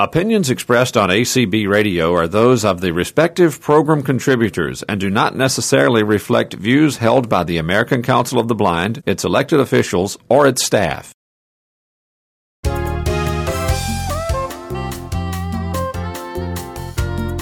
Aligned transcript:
Opinions 0.00 0.50
expressed 0.50 0.96
on 0.96 1.08
ACB 1.08 1.68
Radio 1.68 2.12
are 2.16 2.26
those 2.26 2.64
of 2.64 2.80
the 2.80 2.92
respective 2.92 3.60
program 3.60 4.02
contributors 4.02 4.82
and 4.88 4.98
do 4.98 5.08
not 5.08 5.36
necessarily 5.36 6.02
reflect 6.02 6.54
views 6.54 6.96
held 6.96 7.28
by 7.28 7.44
the 7.44 7.58
American 7.58 8.02
Council 8.02 8.40
of 8.40 8.48
the 8.48 8.56
Blind, 8.56 9.04
its 9.06 9.22
elected 9.22 9.60
officials, 9.60 10.18
or 10.28 10.48
its 10.48 10.64
staff. 10.64 11.14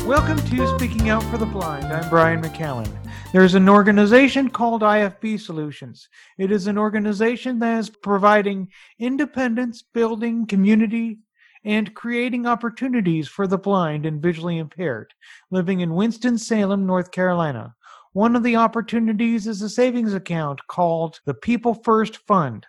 Welcome 0.05 0.37
to 0.50 0.77
Speaking 0.77 1.09
Out 1.09 1.23
for 1.30 1.39
the 1.39 1.48
Blind. 1.50 1.87
I'm 1.87 2.11
Brian 2.11 2.43
McCallan. 2.43 2.95
There's 3.32 3.55
an 3.55 3.66
organization 3.66 4.50
called 4.50 4.82
IFB 4.82 5.41
Solutions. 5.41 6.07
It 6.37 6.53
is 6.53 6.66
an 6.66 6.77
organization 6.77 7.61
that 7.61 7.79
is 7.79 7.89
providing 7.89 8.69
independence, 8.98 9.82
building 9.82 10.45
community, 10.45 11.21
and 11.65 11.95
creating 11.95 12.47
opportunities 12.47 13.29
for 13.29 13.47
the 13.47 13.59
blind 13.59 14.07
and 14.07 14.20
visually 14.23 14.59
impaired 14.59 15.12
living 15.51 15.80
in 15.80 15.95
Winston-Salem, 15.95 16.87
North 16.87 17.11
Carolina. 17.11 17.75
One 18.12 18.37
of 18.37 18.43
the 18.43 18.57
opportunities 18.57 19.47
is 19.47 19.62
a 19.62 19.69
savings 19.69 20.12
account 20.12 20.61
called 20.67 21.20
the 21.25 21.34
People 21.34 21.75
First 21.75 22.19
Fund. 22.27 22.67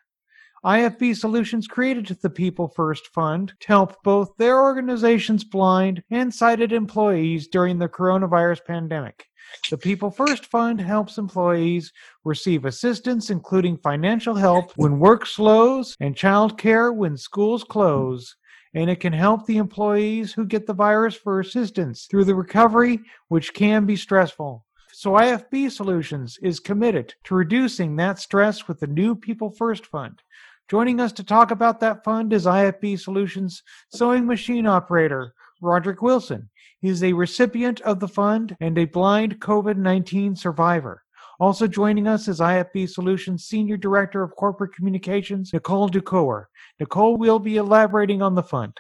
IFB 0.66 1.18
Solutions 1.18 1.68
created 1.68 2.08
the 2.22 2.30
People 2.30 2.70
First 2.70 3.08
Fund 3.08 3.54
to 3.60 3.68
help 3.68 4.02
both 4.04 4.32
their 4.38 4.62
organization's 4.62 5.44
blind 5.44 6.02
and 6.10 6.34
sighted 6.34 6.72
employees 6.72 7.50
during 7.50 7.80
the 7.80 7.90
coronavirus 7.90 8.64
pandemic. 8.66 9.26
The 9.70 9.78
People 9.78 10.10
First 10.10 10.46
Fund 10.46 10.80
helps 10.80 11.18
employees 11.18 11.92
receive 12.24 12.64
assistance, 12.64 13.30
including 13.30 13.78
financial 13.78 14.36
help 14.36 14.72
when 14.78 15.00
work 15.00 15.26
slows 15.26 15.98
and 16.00 16.16
child 16.16 16.58
care 16.58 16.94
when 16.94 17.18
schools 17.18 17.66
close. 17.66 18.34
And 18.74 18.90
it 18.90 19.00
can 19.00 19.14
help 19.14 19.46
the 19.46 19.58
employees 19.58 20.34
who 20.34 20.46
get 20.46 20.66
the 20.66 20.74
virus 20.74 21.16
for 21.16 21.40
assistance 21.40 22.06
through 22.06 22.26
the 22.26 22.36
recovery, 22.36 23.00
which 23.28 23.54
can 23.54 23.86
be 23.86 23.96
stressful. 23.96 24.66
So 24.92 25.12
IFB 25.12 25.72
Solutions 25.72 26.38
is 26.42 26.60
committed 26.60 27.14
to 27.26 27.36
reducing 27.36 27.96
that 27.96 28.20
stress 28.20 28.68
with 28.68 28.80
the 28.80 28.88
new 28.88 29.16
People 29.16 29.50
First 29.50 29.86
Fund. 29.86 30.22
Joining 30.70 31.00
us 31.00 31.12
to 31.14 31.24
talk 31.24 31.52
about 31.52 31.80
that 31.82 32.04
fund 32.04 32.32
is 32.32 32.46
IFB 32.46 33.00
Solutions 33.00 33.64
sewing 33.92 34.26
machine 34.26 34.66
operator 34.66 35.34
Roderick 35.62 36.02
Wilson. 36.02 36.50
He 36.80 36.90
is 36.90 37.04
a 37.04 37.14
recipient 37.14 37.82
of 37.82 38.00
the 38.00 38.08
fund 38.08 38.56
and 38.60 38.78
a 38.78 38.86
blind 38.86 39.40
COVID 39.40 39.78
19 39.78 40.36
survivor. 40.36 41.04
Also 41.40 41.68
joining 41.68 42.08
us 42.08 42.28
is 42.28 42.40
IFB 42.40 42.90
Solutions 42.90 43.46
Senior 43.46 43.78
Director 43.78 44.22
of 44.22 44.36
Corporate 44.36 44.74
Communications, 44.76 45.52
Nicole 45.54 45.90
Ducour. 45.90 46.46
Nicole 46.80 47.18
will 47.18 47.40
be 47.40 47.58
elaborating 47.58 48.22
on 48.22 48.36
the 48.36 48.44
fund. 48.44 48.80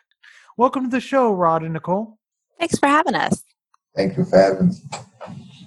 Welcome 0.57 0.85
to 0.85 0.89
the 0.89 0.99
show, 0.99 1.31
Rod 1.33 1.63
and 1.63 1.73
Nicole. 1.73 2.17
Thanks 2.59 2.77
for 2.79 2.87
having 2.87 3.15
us. 3.15 3.43
Thank 3.95 4.17
you 4.17 4.25
for 4.25 4.37
having 4.37 4.69
me. 4.69 4.75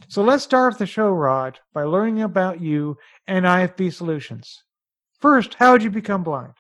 So 0.09 0.23
let's 0.23 0.43
start 0.43 0.73
off 0.73 0.79
the 0.79 0.87
show, 0.87 1.11
Rod, 1.11 1.61
by 1.73 1.85
learning 1.85 2.23
about 2.23 2.61
you 2.61 2.97
and 3.29 3.45
IFB 3.45 3.93
Solutions. 3.93 4.65
First, 5.21 5.55
how 5.55 5.73
did 5.73 5.85
you 5.85 5.91
become 5.91 6.25
blind? 6.25 6.53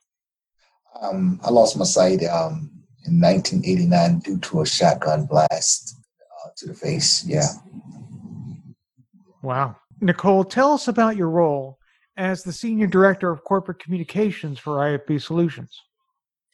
Um, 1.00 1.40
I 1.42 1.50
lost 1.50 1.76
my 1.76 1.84
sight 1.84 2.22
um, 2.24 2.70
in 3.06 3.20
1989 3.20 4.18
due 4.20 4.38
to 4.38 4.60
a 4.62 4.66
shotgun 4.66 5.26
blast 5.26 5.96
uh, 6.44 6.50
to 6.58 6.66
the 6.66 6.74
face. 6.74 7.24
Yeah. 7.26 7.48
Wow. 9.42 9.76
Nicole, 10.00 10.44
tell 10.44 10.74
us 10.74 10.88
about 10.88 11.16
your 11.16 11.30
role 11.30 11.78
as 12.16 12.42
the 12.42 12.52
Senior 12.52 12.86
Director 12.86 13.30
of 13.30 13.44
Corporate 13.44 13.78
Communications 13.78 14.58
for 14.58 14.76
IFB 14.78 15.20
Solutions. 15.20 15.82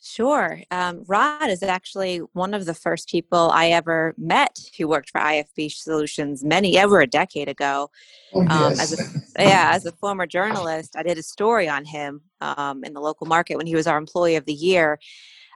Sure. 0.05 0.61
Um, 0.73 1.05
Rod 1.07 1.49
is 1.49 1.63
actually 1.63 2.19
one 2.33 2.55
of 2.55 2.65
the 2.65 2.75
first 2.75 3.09
people 3.09 3.51
I 3.53 3.69
ever 3.69 4.15
met 4.19 4.59
who 4.77 4.89
worked 4.89 5.11
for 5.11 5.21
IFB 5.21 5.71
Solutions 5.71 6.43
many 6.43 6.81
over 6.81 7.01
a 7.01 7.07
decade 7.07 7.49
ago. 7.49 7.89
Oh, 8.35 8.41
Um, 8.41 8.49
yes. 8.49 8.81
as 8.81 9.01
a, 9.39 9.43
yeah, 9.45 9.71
as 9.73 9.87
a 9.87 9.93
former 9.93 10.27
journalist, 10.27 10.97
I 10.97 11.05
did 11.05 11.19
a 11.19 11.23
story 11.23 11.69
on 11.69 11.85
him 11.85 12.23
um, 12.41 12.83
in 12.83 12.95
the 12.95 13.01
local 13.01 13.29
market 13.29 13.57
when 13.57 13.69
he 13.69 13.77
was 13.77 13.87
our 13.87 13.97
Employee 13.97 14.35
of 14.35 14.45
the 14.45 14.53
Year. 14.53 14.99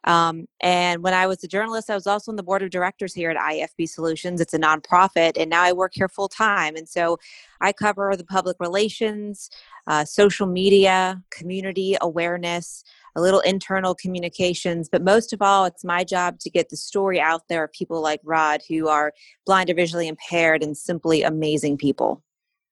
Um, 0.07 0.47
and 0.61 1.03
when 1.03 1.15
I 1.15 1.27
was 1.27 1.43
a 1.43 1.49
journalist, 1.49 1.91
I 1.91 1.95
was 1.95 2.07
also 2.07 2.31
on 2.31 2.37
the 2.37 2.43
board 2.43 2.63
of 2.63 2.71
directors 2.71 3.13
here 3.13 3.31
at 3.31 3.37
IFB 3.37 3.89
Solutions. 3.89 4.41
It's 4.41 4.55
a 4.55 4.59
nonprofit, 4.59 5.33
and 5.37 5.51
now 5.51 5.63
I 5.63 5.73
work 5.73 5.93
here 5.95 6.09
full 6.09 6.29
time. 6.29 6.77
And 6.77 6.89
so 6.89 7.19
I 7.61 7.73
cover 7.73 8.15
the 8.17 8.25
public 8.25 8.57
relations, 8.61 9.51
uh, 9.87 10.05
social 10.05 10.47
media, 10.47 11.23
community 11.31 11.97
awareness, 12.01 12.85
a 13.17 13.21
little 13.21 13.41
internal 13.41 13.95
communications. 13.95 14.89
But 14.89 15.03
most 15.03 15.33
of 15.33 15.43
all, 15.43 15.65
it's 15.65 15.85
my 15.85 16.05
job 16.05 16.39
to 16.41 16.51
get 16.51 16.69
the 16.69 16.77
story 16.77 17.21
out 17.21 17.43
there 17.49 17.65
of 17.65 17.73
people 17.73 18.01
like 18.01 18.21
Rod 18.23 18.61
who 18.69 18.89
are 18.89 19.13
blind 19.45 19.71
or 19.71 19.75
visually 19.75 20.07
impaired 20.07 20.63
and 20.63 20.77
simply 20.77 21.23
amazing 21.23 21.79
people. 21.79 22.23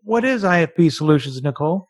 What 0.02 0.24
is 0.24 0.44
IFB 0.44 0.92
Solutions, 0.92 1.42
Nicole? 1.42 1.88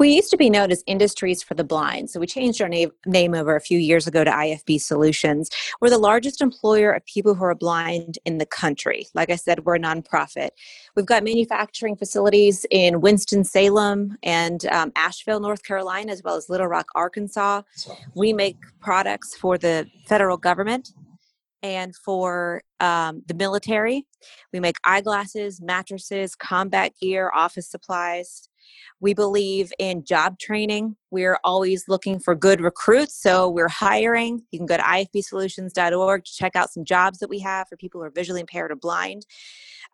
We 0.00 0.14
used 0.14 0.30
to 0.30 0.38
be 0.38 0.48
known 0.48 0.70
as 0.70 0.82
Industries 0.86 1.42
for 1.42 1.52
the 1.52 1.62
Blind, 1.62 2.08
so 2.08 2.20
we 2.20 2.26
changed 2.26 2.62
our 2.62 2.70
name, 2.70 2.90
name 3.04 3.34
over 3.34 3.54
a 3.54 3.60
few 3.60 3.78
years 3.78 4.06
ago 4.06 4.24
to 4.24 4.30
IFB 4.30 4.80
Solutions. 4.80 5.50
We're 5.78 5.90
the 5.90 5.98
largest 5.98 6.40
employer 6.40 6.90
of 6.90 7.04
people 7.04 7.34
who 7.34 7.44
are 7.44 7.54
blind 7.54 8.18
in 8.24 8.38
the 8.38 8.46
country. 8.46 9.08
Like 9.12 9.28
I 9.28 9.36
said, 9.36 9.66
we're 9.66 9.74
a 9.74 9.78
nonprofit. 9.78 10.52
We've 10.96 11.04
got 11.04 11.22
manufacturing 11.22 11.96
facilities 11.96 12.64
in 12.70 13.02
Winston-Salem 13.02 14.16
and 14.22 14.64
um, 14.68 14.90
Asheville, 14.96 15.40
North 15.40 15.64
Carolina, 15.64 16.12
as 16.12 16.22
well 16.24 16.36
as 16.36 16.48
Little 16.48 16.66
Rock, 16.66 16.86
Arkansas. 16.94 17.60
We 18.14 18.32
make 18.32 18.56
products 18.80 19.36
for 19.36 19.58
the 19.58 19.86
federal 20.06 20.38
government 20.38 20.94
and 21.62 21.94
for 21.94 22.62
um, 22.80 23.22
the 23.26 23.34
military. 23.34 24.06
We 24.50 24.60
make 24.60 24.76
eyeglasses, 24.86 25.60
mattresses, 25.60 26.34
combat 26.34 26.92
gear, 26.98 27.30
office 27.34 27.70
supplies. 27.70 28.48
We 29.00 29.14
believe 29.14 29.72
in 29.78 30.04
job 30.04 30.38
training. 30.38 30.96
We're 31.10 31.38
always 31.42 31.88
looking 31.88 32.20
for 32.20 32.34
good 32.34 32.60
recruits, 32.60 33.20
so 33.20 33.48
we're 33.48 33.68
hiring. 33.68 34.42
You 34.50 34.58
can 34.58 34.66
go 34.66 34.76
to 34.76 34.82
ifbsolutions.org 34.82 36.24
to 36.24 36.32
check 36.32 36.54
out 36.54 36.70
some 36.70 36.84
jobs 36.84 37.18
that 37.18 37.28
we 37.28 37.40
have 37.40 37.68
for 37.68 37.76
people 37.76 38.00
who 38.00 38.06
are 38.06 38.10
visually 38.10 38.40
impaired 38.40 38.70
or 38.70 38.76
blind. 38.76 39.26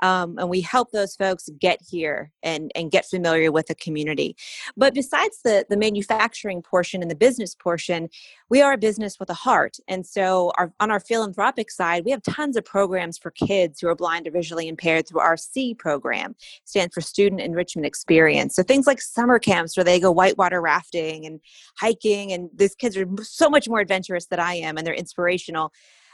Um, 0.02 0.36
and 0.38 0.50
we 0.50 0.60
help 0.60 0.90
those 0.90 1.16
folks 1.16 1.48
get 1.58 1.80
here 1.88 2.30
and, 2.42 2.70
and 2.74 2.90
get 2.90 3.06
familiar 3.06 3.50
with 3.50 3.68
the 3.68 3.74
community. 3.74 4.36
But 4.76 4.92
besides 4.92 5.40
the, 5.42 5.64
the 5.70 5.76
manufacturing 5.76 6.60
portion 6.60 7.00
and 7.00 7.10
the 7.10 7.16
business 7.16 7.54
portion, 7.54 8.10
we 8.50 8.60
are 8.60 8.74
a 8.74 8.78
business 8.78 9.18
with 9.18 9.30
a 9.30 9.34
heart. 9.34 9.78
And 9.88 10.06
so 10.06 10.52
our, 10.58 10.70
on 10.80 10.90
our 10.90 11.00
philanthropic 11.00 11.70
side, 11.70 12.04
we 12.04 12.10
have 12.10 12.22
tons 12.22 12.56
of 12.56 12.64
programs 12.66 13.16
for 13.16 13.30
kids 13.30 13.80
who 13.80 13.88
are 13.88 13.96
blind 13.96 14.26
or 14.26 14.32
visually 14.32 14.68
impaired 14.68 15.08
through 15.08 15.20
our 15.20 15.38
SEE 15.38 15.74
program, 15.74 16.36
stands 16.64 16.92
for 16.92 17.00
Student 17.00 17.40
Enrichment 17.40 17.86
Experience. 17.86 18.54
So 18.54 18.62
things 18.62 18.86
like 18.86 19.00
summer 19.00 19.38
camps 19.38 19.78
where 19.78 19.84
they 19.84 19.98
go 19.98 20.10
whitewater 20.10 20.60
rafting 20.60 21.05
and 21.26 21.40
hiking, 21.78 22.32
and 22.32 22.50
these 22.54 22.74
kids 22.74 22.96
are 22.96 23.06
so 23.22 23.48
much 23.48 23.68
more 23.68 23.80
adventurous 23.80 24.26
than 24.26 24.40
I 24.40 24.54
am, 24.54 24.76
and 24.76 24.86
they're 24.86 24.94
inspirational. 24.94 25.72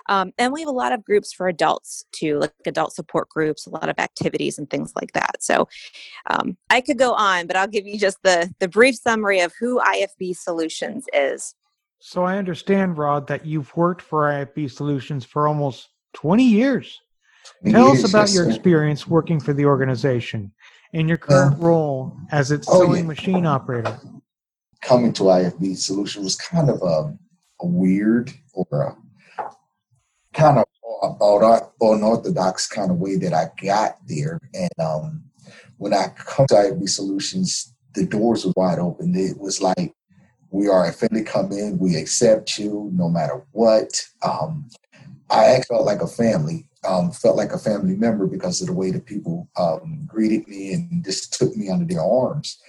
Um, 0.08 0.32
and 0.38 0.52
we 0.52 0.60
have 0.60 0.68
a 0.68 0.72
lot 0.72 0.92
of 0.92 1.04
groups 1.04 1.32
for 1.32 1.48
adults 1.48 2.04
too, 2.12 2.38
like 2.40 2.52
adult 2.66 2.92
support 2.92 3.28
groups, 3.28 3.66
a 3.66 3.70
lot 3.70 3.88
of 3.88 3.98
activities 3.98 4.58
and 4.58 4.68
things 4.68 4.92
like 5.00 5.12
that. 5.12 5.42
So 5.42 5.68
um, 6.28 6.56
I 6.70 6.80
could 6.80 6.98
go 6.98 7.14
on, 7.14 7.46
but 7.46 7.56
I'll 7.56 7.68
give 7.68 7.86
you 7.86 7.98
just 7.98 8.18
the 8.22 8.52
the 8.58 8.68
brief 8.68 8.96
summary 8.96 9.40
of 9.40 9.52
who 9.58 9.80
IFB 9.80 10.36
Solutions 10.36 11.06
is. 11.12 11.54
So 12.00 12.24
I 12.24 12.36
understand, 12.36 12.98
Rod, 12.98 13.28
that 13.28 13.46
you've 13.46 13.74
worked 13.76 14.02
for 14.02 14.22
IFB 14.22 14.70
Solutions 14.70 15.24
for 15.24 15.46
almost 15.46 15.90
20 16.14 16.44
years. 16.44 17.00
Tell 17.68 17.90
us 17.92 18.02
about 18.02 18.22
yes, 18.22 18.34
your 18.34 18.48
experience 18.48 19.06
working 19.06 19.38
for 19.38 19.52
the 19.52 19.64
organization 19.66 20.52
and 20.92 21.08
your 21.08 21.18
current 21.18 21.60
role 21.60 22.16
as 22.32 22.50
its 22.50 22.68
Oh, 22.68 22.80
sewing 22.80 23.02
yeah. 23.02 23.06
machine 23.06 23.46
operator. 23.46 23.98
Coming 24.82 25.12
to 25.14 25.24
IFB 25.24 25.76
Solution 25.76 26.24
was 26.24 26.36
kind 26.36 26.68
of 26.68 26.82
a, 26.82 27.16
a 27.60 27.66
weird 27.66 28.32
or 28.52 28.82
a 28.82 28.96
kind 30.34 30.58
of 30.58 30.64
about 31.02 31.72
unorthodox 31.80 32.68
kind 32.68 32.90
of 32.90 32.98
way 32.98 33.16
that 33.16 33.32
I 33.32 33.46
got 33.64 33.98
there. 34.06 34.38
And 34.54 34.70
um, 34.78 35.24
when 35.78 35.92
I 35.92 36.08
come 36.16 36.46
to 36.48 36.54
IFB 36.54 36.88
Solutions, 36.88 37.74
the 37.94 38.06
doors 38.06 38.44
were 38.44 38.52
wide 38.56 38.78
open. 38.78 39.14
It 39.14 39.38
was 39.38 39.60
like 39.60 39.92
we 40.50 40.68
are 40.68 40.86
a 40.86 40.92
family. 40.92 41.24
Come 41.24 41.52
in, 41.52 41.78
we 41.78 41.96
accept 41.96 42.58
you 42.58 42.90
no 42.92 43.08
matter 43.08 43.44
what. 43.52 44.06
Um, 44.22 44.68
I 45.30 45.60
felt 45.68 45.84
like 45.84 46.02
a 46.02 46.06
family. 46.06 46.66
Um, 46.86 47.12
felt 47.12 47.36
like 47.36 47.52
a 47.52 47.58
family 47.58 47.94
member 47.94 48.26
because 48.26 48.60
of 48.60 48.66
the 48.66 48.72
way 48.72 48.90
that 48.90 49.06
people 49.06 49.48
um, 49.56 50.02
greeted 50.04 50.48
me 50.48 50.72
and 50.72 51.04
just 51.04 51.32
took 51.32 51.56
me 51.56 51.68
under 51.68 51.84
their 51.84 52.02
arms. 52.02 52.60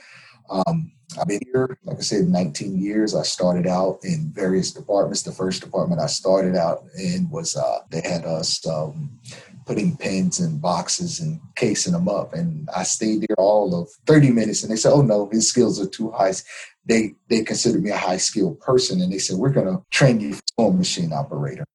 Um, 0.51 0.91
I've 1.19 1.27
been 1.27 1.41
here, 1.45 1.77
like 1.83 1.97
I 1.97 2.01
said, 2.01 2.27
19 2.27 2.77
years. 2.77 3.15
I 3.15 3.23
started 3.23 3.67
out 3.67 3.99
in 4.03 4.31
various 4.33 4.71
departments. 4.71 5.21
The 5.21 5.31
first 5.31 5.61
department 5.61 6.01
I 6.01 6.07
started 6.07 6.55
out 6.55 6.83
in 6.97 7.29
was 7.29 7.55
uh, 7.55 7.79
they 7.89 8.01
had 8.01 8.25
us 8.25 8.65
um, 8.67 9.19
putting 9.65 9.95
pins 9.97 10.39
in 10.39 10.59
boxes 10.59 11.19
and 11.19 11.39
casing 11.55 11.93
them 11.93 12.09
up, 12.09 12.33
and 12.33 12.67
I 12.75 12.83
stayed 12.83 13.21
there 13.21 13.39
all 13.39 13.79
of 13.79 13.89
30 14.07 14.31
minutes. 14.31 14.63
And 14.63 14.71
they 14.71 14.75
said, 14.75 14.93
"Oh 14.93 15.01
no, 15.01 15.29
his 15.31 15.49
skills 15.49 15.79
are 15.79 15.89
too 15.89 16.11
high." 16.11 16.33
They 16.85 17.15
they 17.29 17.43
considered 17.43 17.83
me 17.83 17.91
a 17.91 17.97
high 17.97 18.17
skilled 18.17 18.59
person, 18.59 19.01
and 19.01 19.11
they 19.11 19.19
said, 19.19 19.37
"We're 19.37 19.49
going 19.49 19.67
to 19.67 19.83
train 19.91 20.19
you 20.19 20.35
for 20.55 20.71
a 20.71 20.73
machine 20.73 21.13
operator." 21.13 21.65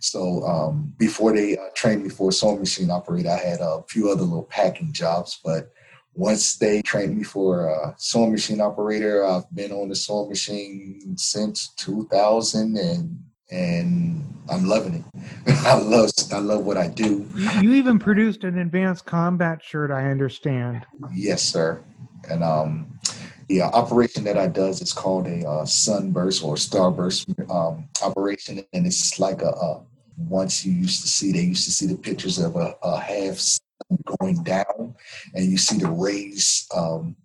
So 0.00 0.42
um, 0.44 0.92
before 0.98 1.32
they 1.32 1.56
uh, 1.56 1.70
trained 1.74 2.02
me 2.02 2.10
for 2.10 2.30
a 2.30 2.32
sewing 2.32 2.60
machine 2.60 2.90
operator, 2.90 3.30
I 3.30 3.38
had 3.38 3.60
a 3.60 3.82
few 3.88 4.10
other 4.10 4.22
little 4.22 4.44
packing 4.44 4.92
jobs. 4.92 5.40
But 5.44 5.72
once 6.14 6.56
they 6.56 6.80
trained 6.82 7.16
me 7.16 7.24
for 7.24 7.66
a 7.68 7.94
sewing 7.98 8.32
machine 8.32 8.60
operator, 8.60 9.24
I've 9.24 9.52
been 9.54 9.72
on 9.72 9.88
the 9.88 9.96
sewing 9.96 10.28
machine 10.28 11.16
since 11.16 11.74
2000 11.74 12.76
and 12.76 13.20
and 13.50 14.24
I'm 14.48 14.64
loving 14.64 14.94
it. 14.94 15.56
I 15.66 15.78
love 15.78 16.10
I 16.32 16.38
love 16.38 16.64
what 16.64 16.76
I 16.76 16.88
do. 16.88 17.26
You 17.60 17.74
even 17.74 17.98
produced 17.98 18.44
an 18.44 18.58
advanced 18.58 19.04
combat 19.06 19.62
shirt, 19.62 19.90
I 19.90 20.10
understand. 20.10 20.86
Yes, 21.12 21.42
sir. 21.42 21.82
And 22.30 22.42
um, 22.42 22.98
the 23.48 23.62
uh, 23.62 23.68
operation 23.70 24.24
that 24.24 24.38
I 24.38 24.46
does 24.46 24.80
is 24.80 24.92
called 24.92 25.26
a 25.26 25.46
uh, 25.46 25.64
sunburst 25.66 26.42
or 26.42 26.54
starburst 26.54 27.28
um, 27.50 27.88
operation, 28.02 28.64
and 28.72 28.86
it's 28.86 29.18
like 29.18 29.42
a, 29.42 29.50
a, 29.50 29.82
once 30.16 30.64
you 30.64 30.72
used 30.72 31.02
to 31.02 31.08
see 31.08 31.32
they 31.32 31.40
used 31.40 31.64
to 31.64 31.70
see 31.70 31.86
the 31.86 31.96
pictures 31.96 32.38
of 32.38 32.56
a, 32.56 32.74
a 32.82 32.98
half 32.98 33.38
going 34.18 34.42
down, 34.42 34.94
and 35.34 35.50
you 35.50 35.58
see 35.58 35.78
the 35.78 35.90
rays 35.90 36.66
um, 36.74 37.16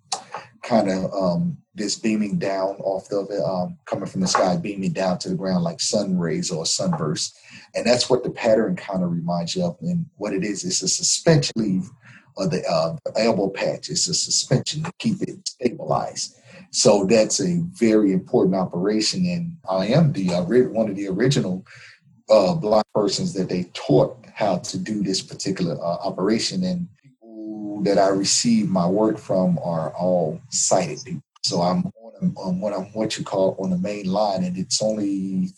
kind 0.63 0.89
of 0.89 1.13
um, 1.13 1.57
this 1.75 1.95
beaming 1.95 2.37
down 2.37 2.75
off 2.81 3.11
of 3.11 3.29
it, 3.31 3.41
um, 3.43 3.77
coming 3.85 4.05
from 4.05 4.21
the 4.21 4.27
sky, 4.27 4.57
beaming 4.57 4.93
down 4.93 5.17
to 5.19 5.29
the 5.29 5.35
ground 5.35 5.63
like 5.63 5.79
sun 5.79 6.17
rays 6.17 6.51
or 6.51 6.65
sunburst, 6.65 7.37
and 7.75 7.85
that's 7.85 8.09
what 8.09 8.23
the 8.23 8.29
pattern 8.29 8.75
kind 8.75 9.03
of 9.03 9.11
reminds 9.11 9.55
you 9.55 9.63
of. 9.63 9.77
And 9.81 10.05
what 10.17 10.33
it 10.33 10.43
is, 10.43 10.63
it's 10.63 10.81
a 10.81 10.87
suspension 10.87 11.53
leaf 11.55 11.89
or 12.35 12.47
the, 12.47 12.65
uh, 12.65 12.95
elbow 13.17 13.49
patch. 13.49 13.89
It's 13.89 14.07
a 14.07 14.13
suspension 14.13 14.83
to 14.83 14.91
keep 14.99 15.21
it 15.21 15.47
stabilized. 15.47 16.35
So 16.71 17.05
that's 17.05 17.39
a 17.41 17.61
very 17.73 18.13
important 18.13 18.55
operation. 18.55 19.25
And 19.25 19.57
I 19.69 19.87
am 19.87 20.13
the 20.13 20.33
uh, 20.33 20.43
one 20.43 20.89
of 20.89 20.95
the 20.95 21.07
original 21.07 21.65
uh, 22.29 22.53
blind 22.55 22.85
persons 22.93 23.33
that 23.33 23.49
they 23.49 23.63
taught 23.73 24.25
how 24.39 24.57
to 24.57 24.77
do 24.77 25.03
this 25.03 25.21
particular 25.21 25.75
uh, 25.75 25.97
operation. 26.07 26.63
And 26.63 26.87
people 27.03 27.81
that 27.83 27.97
I 27.97 28.07
receive 28.07 28.69
my 28.69 28.87
work 28.87 29.17
from 29.17 29.59
are 29.61 29.93
all 29.95 30.39
sighted 30.49 30.99
people. 31.03 31.21
So 31.43 31.61
I'm 31.61 31.91
on, 32.21 32.33
on 32.37 32.61
what 32.61 32.73
I'm 32.73 32.85
what 32.93 33.17
you 33.17 33.25
call 33.25 33.57
on 33.59 33.69
the 33.69 33.77
main 33.77 34.05
line, 34.05 34.43
and 34.45 34.57
it's 34.57 34.81
only 34.81 35.49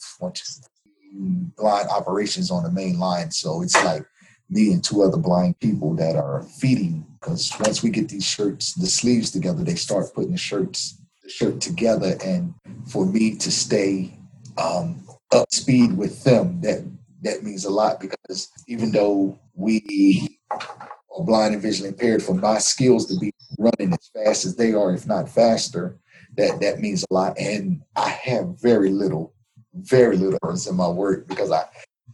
blind 1.57 1.89
operations 1.89 2.49
on 2.49 2.63
the 2.63 2.71
main 2.71 2.97
line. 2.97 3.29
So 3.29 3.61
it's 3.61 3.75
like 3.83 4.03
me 4.49 4.73
and 4.73 4.83
two 4.83 5.03
other 5.03 5.17
blind 5.17 5.59
people 5.59 5.95
that 5.95 6.15
are 6.15 6.43
feeding 6.59 7.05
because 7.19 7.51
once 7.59 7.83
we 7.83 7.89
get 7.89 8.09
these 8.09 8.25
shirts 8.25 8.73
the 8.73 8.85
sleeves 8.85 9.31
together 9.31 9.63
they 9.63 9.75
start 9.75 10.13
putting 10.13 10.33
the 10.33 10.37
shirts 10.37 10.97
the 11.23 11.29
shirt 11.29 11.61
together 11.61 12.17
and 12.25 12.53
for 12.85 13.05
me 13.05 13.37
to 13.37 13.49
stay 13.49 14.19
um, 14.57 15.01
up 15.31 15.47
speed 15.51 15.95
with 15.95 16.25
them 16.25 16.59
that 16.59 16.83
that 17.21 17.43
means 17.43 17.65
a 17.65 17.69
lot 17.69 17.99
because 17.99 18.49
even 18.67 18.91
though 18.91 19.37
we 19.53 20.39
are 20.51 21.23
blind 21.25 21.53
and 21.53 21.61
visually 21.61 21.89
impaired 21.89 22.23
for 22.23 22.33
my 22.33 22.57
skills 22.57 23.05
to 23.05 23.19
be 23.19 23.31
running 23.57 23.93
as 23.93 24.09
fast 24.13 24.45
as 24.45 24.55
they 24.55 24.73
are 24.73 24.93
if 24.93 25.07
not 25.07 25.29
faster 25.29 25.97
that 26.37 26.59
that 26.59 26.79
means 26.79 27.03
a 27.03 27.13
lot 27.13 27.37
and 27.37 27.81
i 27.95 28.09
have 28.09 28.59
very 28.61 28.89
little 28.89 29.33
very 29.73 30.17
little 30.17 30.39
errors 30.43 30.67
in 30.67 30.75
my 30.75 30.87
work 30.87 31.27
because 31.27 31.51
i 31.51 31.63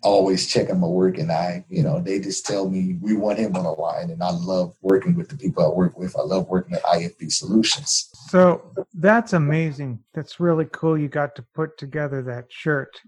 always 0.03 0.47
check 0.47 0.67
checking 0.67 0.79
my 0.79 0.87
work 0.87 1.17
and 1.17 1.31
I, 1.31 1.63
you 1.69 1.83
know, 1.83 1.99
they 1.99 2.19
just 2.19 2.45
tell 2.45 2.69
me 2.69 2.97
we 3.01 3.15
want 3.15 3.39
him 3.39 3.55
on 3.55 3.63
the 3.63 3.71
line 3.71 4.09
and 4.09 4.21
I 4.23 4.31
love 4.31 4.75
working 4.81 5.15
with 5.15 5.29
the 5.29 5.37
people 5.37 5.63
I 5.63 5.69
work 5.69 5.97
with. 5.97 6.15
I 6.17 6.23
love 6.23 6.47
working 6.47 6.75
at 6.75 6.83
IFB 6.83 7.31
Solutions. 7.31 8.09
So 8.29 8.73
that's 8.93 9.33
amazing. 9.33 9.99
That's 10.13 10.39
really 10.39 10.67
cool 10.71 10.97
you 10.97 11.07
got 11.07 11.35
to 11.35 11.45
put 11.53 11.77
together 11.77 12.21
that 12.23 12.45
shirt. 12.49 12.99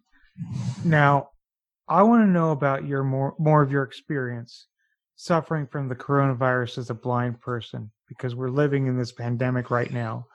Now, 0.84 1.30
I 1.90 2.04
want 2.04 2.24
to 2.24 2.32
know 2.32 2.52
about 2.52 2.86
your 2.86 3.04
more 3.04 3.34
more 3.40 3.64
of 3.64 3.72
your 3.72 3.84
experience 3.84 4.68
suffering 5.16 5.66
from 5.66 5.90
the 5.90 5.96
coronavirus 5.96 6.78
as 6.78 6.90
a 6.92 6.94
blind 6.94 7.42
person 7.42 7.92
because 8.08 8.36
we're 8.36 8.50
living 8.50 8.86
in 8.86 8.98
this 8.98 9.12
pandemic 9.12 9.72
right 9.72 9.92
now. 9.92 10.28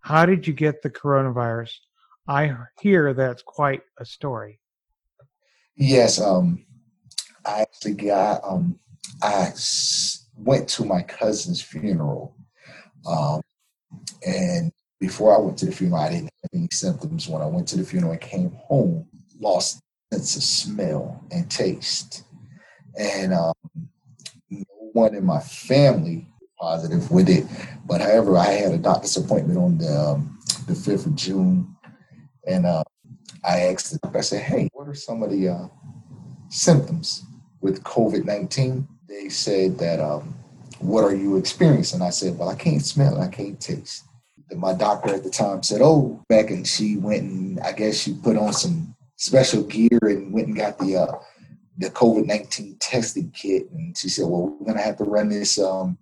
How 0.00 0.24
did 0.24 0.46
you 0.46 0.54
get 0.54 0.82
the 0.82 0.90
coronavirus? 0.90 1.72
I 2.26 2.56
hear 2.80 3.12
that's 3.12 3.42
quite 3.42 3.82
a 3.98 4.04
story. 4.06 4.60
Yes, 5.76 6.18
um, 6.18 6.64
I 7.44 7.60
actually 7.60 7.94
got. 7.94 8.42
Um, 8.42 8.78
I 9.22 9.52
went 10.36 10.68
to 10.70 10.84
my 10.86 11.02
cousin's 11.02 11.60
funeral, 11.60 12.34
um, 13.06 13.42
and 14.26 14.72
before 15.00 15.36
I 15.36 15.38
went 15.38 15.58
to 15.58 15.66
the 15.66 15.72
funeral, 15.72 16.00
I 16.00 16.08
didn't 16.08 16.30
have 16.42 16.50
any 16.54 16.68
symptoms. 16.72 17.28
When 17.28 17.42
I 17.42 17.46
went 17.46 17.68
to 17.68 17.76
the 17.76 17.84
funeral 17.84 18.12
and 18.12 18.20
came 18.20 18.52
home, 18.52 19.06
lost 19.38 19.83
sense 20.14 20.36
of 20.36 20.42
smell 20.42 21.24
and 21.30 21.50
taste, 21.50 22.24
and 22.98 23.32
um, 23.32 23.54
no 24.50 24.64
one 24.92 25.14
in 25.14 25.24
my 25.24 25.40
family 25.40 26.26
positive 26.58 27.10
with 27.10 27.28
it. 27.28 27.44
But 27.86 28.00
however, 28.00 28.38
I 28.38 28.46
had 28.46 28.72
a 28.72 28.78
doctor's 28.78 29.16
appointment 29.16 29.58
on 29.58 29.78
the 29.78 30.00
um, 30.00 30.38
the 30.66 30.74
fifth 30.74 31.06
of 31.06 31.16
June, 31.16 31.74
and 32.46 32.66
uh, 32.66 32.84
I 33.44 33.60
asked 33.60 33.92
the 33.92 33.98
doctor, 33.98 34.18
I 34.18 34.22
said, 34.22 34.42
hey, 34.42 34.68
what 34.72 34.88
are 34.88 34.94
some 34.94 35.22
of 35.22 35.30
the 35.30 35.48
uh, 35.48 35.68
symptoms 36.48 37.24
with 37.60 37.82
COVID 37.82 38.24
19? 38.24 38.86
They 39.08 39.28
said 39.28 39.78
that, 39.78 40.00
um, 40.00 40.34
what 40.78 41.04
are 41.04 41.14
you 41.14 41.36
experiencing? 41.36 42.02
I 42.02 42.10
said, 42.10 42.38
well, 42.38 42.48
I 42.48 42.54
can't 42.54 42.84
smell 42.84 43.20
I 43.20 43.28
can't 43.28 43.60
taste. 43.60 44.04
My 44.54 44.72
doctor 44.72 45.14
at 45.14 45.24
the 45.24 45.30
time 45.30 45.62
said, 45.62 45.80
oh, 45.82 46.22
back 46.28 46.50
and 46.50 46.66
she 46.66 46.96
went 46.96 47.22
and 47.22 47.60
I 47.60 47.72
guess 47.72 47.98
she 47.98 48.14
put 48.14 48.36
on 48.36 48.52
some 48.52 48.94
special 49.24 49.62
gear 49.62 49.98
and 50.02 50.32
went 50.32 50.48
and 50.48 50.56
got 50.56 50.78
the, 50.78 50.96
uh, 50.96 51.18
the 51.78 51.88
COVID 51.90 52.26
19 52.26 52.76
testing 52.78 53.30
kit. 53.30 53.70
And 53.70 53.96
she 53.96 54.08
said, 54.10 54.26
well, 54.26 54.56
we're 54.60 54.74
to 54.74 54.80
have 54.82 54.98
to 54.98 55.04
run 55.04 55.30
this 55.30 55.58
um, 55.58 55.96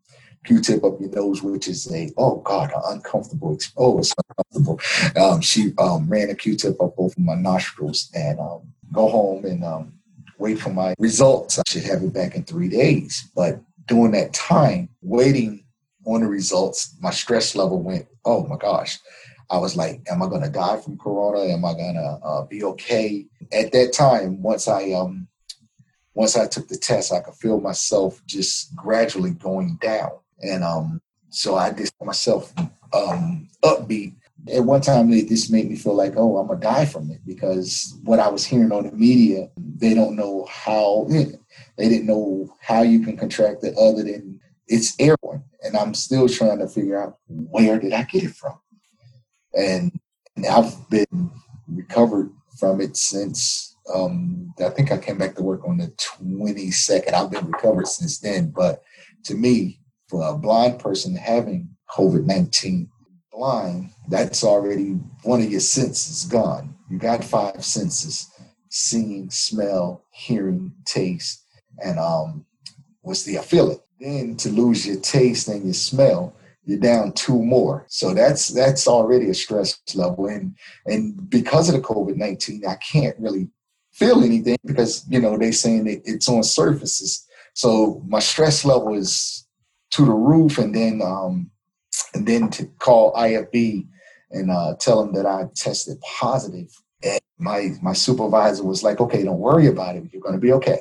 Q-tip 0.44 0.82
up 0.82 1.00
your 1.00 1.10
nose, 1.10 1.40
which 1.40 1.68
is 1.68 1.90
a 1.92 2.10
oh 2.16 2.40
god, 2.40 2.72
uncomfortable. 2.88 3.56
Oh, 3.76 4.00
it's 4.00 4.12
uncomfortable. 4.28 4.80
Um, 5.16 5.40
she 5.40 5.72
um, 5.78 6.08
ran 6.08 6.30
a 6.30 6.34
Q-tip 6.34 6.82
up 6.82 6.96
both 6.96 7.16
of 7.16 7.22
my 7.22 7.36
nostrils 7.36 8.10
and 8.12 8.40
um, 8.40 8.62
go 8.92 9.08
home 9.08 9.44
and 9.44 9.64
um, 9.64 9.92
wait 10.38 10.58
for 10.58 10.70
my 10.70 10.94
results. 10.98 11.60
I 11.60 11.62
should 11.68 11.84
have 11.84 12.02
it 12.02 12.12
back 12.12 12.34
in 12.34 12.42
three 12.42 12.68
days. 12.68 13.30
But 13.36 13.60
during 13.86 14.12
that 14.12 14.34
time, 14.34 14.88
waiting 15.00 15.64
on 16.04 16.22
the 16.22 16.26
results, 16.26 16.96
my 17.00 17.12
stress 17.12 17.54
level 17.54 17.80
went. 17.80 18.06
Oh 18.24 18.44
my 18.48 18.56
gosh. 18.56 18.98
I 19.52 19.58
was 19.58 19.76
like, 19.76 20.00
am 20.10 20.22
I 20.22 20.28
going 20.28 20.42
to 20.42 20.48
die 20.48 20.80
from 20.80 20.96
corona? 20.96 21.52
Am 21.52 21.62
I 21.62 21.74
going 21.74 21.94
to 21.94 22.18
uh, 22.26 22.46
be 22.46 22.64
okay? 22.64 23.26
At 23.52 23.70
that 23.72 23.92
time, 23.92 24.42
once 24.42 24.66
I 24.66 24.92
um, 24.92 25.28
once 26.14 26.36
I 26.36 26.46
took 26.46 26.68
the 26.68 26.78
test, 26.78 27.12
I 27.12 27.20
could 27.20 27.34
feel 27.34 27.60
myself 27.60 28.22
just 28.24 28.74
gradually 28.74 29.32
going 29.32 29.76
down. 29.82 30.12
And 30.40 30.64
um, 30.64 31.02
so 31.28 31.56
I 31.56 31.70
just 31.70 31.92
myself 32.00 32.50
um, 32.94 33.48
upbeat. 33.62 34.14
At 34.52 34.64
one 34.64 34.80
time, 34.80 35.10
this 35.10 35.50
made 35.50 35.68
me 35.68 35.76
feel 35.76 35.94
like, 35.94 36.14
oh, 36.16 36.38
I'm 36.38 36.48
gonna 36.48 36.58
die 36.58 36.86
from 36.86 37.10
it 37.10 37.20
because 37.26 37.94
what 38.04 38.20
I 38.20 38.28
was 38.28 38.46
hearing 38.46 38.72
on 38.72 38.86
the 38.86 38.92
media, 38.92 39.50
they 39.56 39.92
don't 39.92 40.16
know 40.16 40.46
how 40.50 41.06
they 41.10 41.88
didn't 41.90 42.06
know 42.06 42.56
how 42.62 42.80
you 42.80 43.00
can 43.00 43.18
contract 43.18 43.64
it 43.64 43.76
other 43.76 44.02
than 44.02 44.40
it's 44.66 44.98
airborne. 44.98 45.44
And 45.62 45.76
I'm 45.76 45.92
still 45.92 46.26
trying 46.26 46.58
to 46.60 46.68
figure 46.68 47.00
out 47.00 47.18
where 47.28 47.78
did 47.78 47.92
I 47.92 48.04
get 48.04 48.24
it 48.24 48.34
from. 48.34 48.58
And, 49.54 49.98
and 50.36 50.46
I've 50.46 50.88
been 50.90 51.30
recovered 51.68 52.30
from 52.58 52.80
it 52.80 52.96
since 52.96 53.72
um, 53.92 54.54
I 54.64 54.68
think 54.70 54.92
I 54.92 54.98
came 54.98 55.18
back 55.18 55.34
to 55.36 55.42
work 55.42 55.66
on 55.66 55.78
the 55.78 55.88
22nd. 55.88 57.12
I've 57.12 57.30
been 57.30 57.50
recovered 57.50 57.88
since 57.88 58.18
then. 58.18 58.52
But 58.54 58.82
to 59.24 59.34
me, 59.34 59.80
for 60.08 60.28
a 60.28 60.36
blind 60.36 60.78
person 60.78 61.16
having 61.16 61.68
COVID 61.90 62.24
19 62.24 62.88
blind, 63.32 63.90
that's 64.08 64.44
already 64.44 64.92
one 65.22 65.42
of 65.42 65.50
your 65.50 65.60
senses 65.60 66.24
gone. 66.24 66.74
You 66.90 66.98
got 66.98 67.24
five 67.24 67.64
senses 67.64 68.28
seeing, 68.68 69.30
smell, 69.30 70.04
hearing, 70.12 70.72
taste, 70.84 71.44
and 71.82 71.98
um, 71.98 72.46
what's 73.00 73.24
the 73.24 73.36
feeling. 73.38 73.78
Then 74.00 74.36
to 74.38 74.48
lose 74.50 74.86
your 74.86 75.00
taste 75.00 75.48
and 75.48 75.64
your 75.64 75.74
smell, 75.74 76.34
you're 76.64 76.78
down 76.78 77.12
two 77.12 77.42
more. 77.42 77.84
So 77.88 78.14
that's 78.14 78.48
that's 78.48 78.86
already 78.86 79.28
a 79.30 79.34
stress 79.34 79.80
level. 79.94 80.26
And 80.26 80.56
and 80.86 81.28
because 81.28 81.68
of 81.68 81.74
the 81.74 81.80
COVID 81.80 82.16
nineteen, 82.16 82.64
I 82.66 82.76
can't 82.76 83.18
really 83.18 83.48
feel 83.92 84.22
anything 84.22 84.58
because 84.64 85.04
you 85.08 85.20
know 85.20 85.36
they 85.36 85.52
saying 85.52 85.86
it, 85.86 86.02
it's 86.04 86.28
on 86.28 86.42
surfaces. 86.42 87.26
So 87.54 88.02
my 88.06 88.20
stress 88.20 88.64
level 88.64 88.94
is 88.94 89.46
to 89.90 90.04
the 90.04 90.12
roof 90.12 90.58
and 90.58 90.74
then 90.74 91.02
um, 91.02 91.50
and 92.14 92.26
then 92.26 92.48
to 92.50 92.66
call 92.78 93.12
IFB 93.14 93.86
and 94.30 94.50
uh, 94.50 94.74
tell 94.80 95.04
them 95.04 95.14
that 95.14 95.26
I 95.26 95.44
tested 95.54 96.00
positive. 96.00 96.68
And 97.02 97.20
my 97.38 97.70
my 97.82 97.92
supervisor 97.92 98.64
was 98.64 98.82
like, 98.82 99.00
"Okay, 99.00 99.24
don't 99.24 99.38
worry 99.38 99.66
about 99.66 99.96
it. 99.96 100.04
You're 100.12 100.22
going 100.22 100.34
to 100.34 100.40
be 100.40 100.52
okay." 100.52 100.80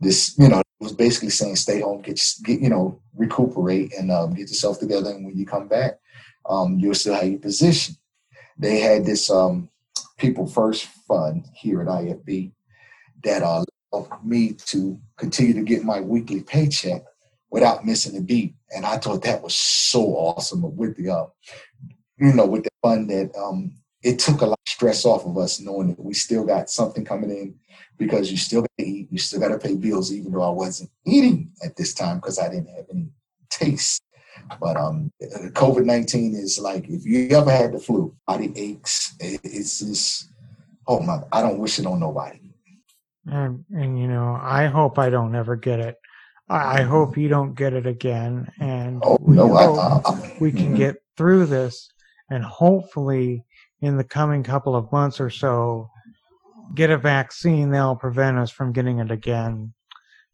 This, 0.00 0.36
you 0.38 0.48
know, 0.48 0.62
was 0.82 0.92
basically 0.92 1.30
saying, 1.30 1.56
"Stay 1.56 1.80
home, 1.80 2.02
get, 2.02 2.20
get 2.44 2.60
you 2.60 2.68
know, 2.68 3.00
recuperate, 3.14 3.92
and 3.98 4.10
um, 4.10 4.34
get 4.34 4.48
yourself 4.48 4.78
together. 4.78 5.10
And 5.10 5.24
when 5.24 5.36
you 5.36 5.46
come 5.46 5.68
back, 5.68 5.98
um, 6.48 6.78
you'll 6.78 6.94
still 6.94 7.14
have 7.14 7.28
your 7.28 7.38
position." 7.38 7.96
They 8.58 8.80
had 8.80 9.04
this 9.04 9.30
um, 9.30 9.70
People 10.18 10.46
First 10.46 10.86
Fund 11.08 11.46
here 11.54 11.82
at 11.82 11.88
IFB, 11.88 12.52
that 13.24 13.42
allowed 13.42 14.24
me 14.24 14.52
to 14.66 14.98
continue 15.16 15.54
to 15.54 15.62
get 15.62 15.84
my 15.84 16.00
weekly 16.00 16.42
paycheck 16.42 17.02
without 17.50 17.84
missing 17.84 18.16
a 18.16 18.20
beat. 18.20 18.54
And 18.74 18.86
I 18.86 18.98
thought 18.98 19.22
that 19.22 19.42
was 19.42 19.54
so 19.54 20.00
awesome 20.14 20.76
with 20.76 20.96
the, 20.96 21.10
uh, 21.10 21.26
you 22.18 22.32
know, 22.32 22.46
with 22.46 22.64
the 22.64 22.70
fund 22.82 23.10
that 23.10 23.30
um, 23.36 23.72
it 24.02 24.18
took 24.18 24.40
a 24.40 24.46
lot 24.46 24.58
of 24.66 24.72
stress 24.72 25.04
off 25.04 25.26
of 25.26 25.38
us 25.38 25.60
knowing 25.60 25.88
that 25.88 26.04
we 26.04 26.14
still 26.14 26.44
got 26.44 26.70
something 26.70 27.04
coming 27.04 27.30
in 27.30 27.54
because 27.98 28.30
you 28.30 28.36
still 28.36 28.62
got 28.62 28.70
to 28.78 28.84
eat, 28.84 29.08
you 29.10 29.18
still 29.18 29.40
got 29.40 29.48
to 29.48 29.58
pay 29.58 29.74
bills, 29.74 30.12
even 30.12 30.32
though 30.32 30.42
I 30.42 30.50
wasn't 30.50 30.90
eating 31.04 31.52
at 31.64 31.76
this 31.76 31.94
time 31.94 32.16
because 32.16 32.38
I 32.38 32.48
didn't 32.48 32.74
have 32.74 32.86
any 32.92 33.08
taste. 33.50 34.02
But 34.60 34.76
um, 34.76 35.12
COVID 35.20 35.84
nineteen 35.84 36.34
is 36.34 36.58
like 36.58 36.88
if 36.88 37.04
you 37.04 37.28
ever 37.36 37.50
had 37.50 37.72
the 37.72 37.78
flu, 37.78 38.14
body 38.26 38.52
aches. 38.56 39.14
It's 39.20 39.80
just 39.80 40.30
oh 40.86 41.00
my, 41.00 41.20
I 41.32 41.42
don't 41.42 41.58
wish 41.58 41.78
it 41.78 41.86
on 41.86 42.00
nobody. 42.00 42.40
And 43.26 43.64
and 43.70 43.98
you 43.98 44.08
know, 44.08 44.38
I 44.40 44.66
hope 44.66 44.98
I 44.98 45.10
don't 45.10 45.34
ever 45.34 45.54
get 45.54 45.80
it. 45.80 45.96
I, 46.48 46.80
I 46.80 46.82
hope 46.82 47.16
you 47.16 47.28
don't 47.28 47.54
get 47.54 47.72
it 47.72 47.86
again, 47.86 48.50
and 48.58 49.00
oh, 49.04 49.18
we 49.20 49.36
no, 49.36 49.48
hope 49.54 49.78
I, 49.78 50.10
I, 50.10 50.36
we 50.40 50.50
can 50.50 50.74
mhm. 50.74 50.76
get 50.76 50.96
through 51.16 51.46
this, 51.46 51.88
and 52.30 52.42
hopefully, 52.42 53.44
in 53.82 53.96
the 53.96 54.04
coming 54.04 54.42
couple 54.42 54.74
of 54.74 54.90
months 54.92 55.20
or 55.20 55.28
so, 55.28 55.90
get 56.74 56.88
a 56.90 56.96
vaccine 56.96 57.70
that'll 57.70 57.96
prevent 57.96 58.38
us 58.38 58.50
from 58.50 58.72
getting 58.72 59.00
it 59.00 59.10
again. 59.10 59.74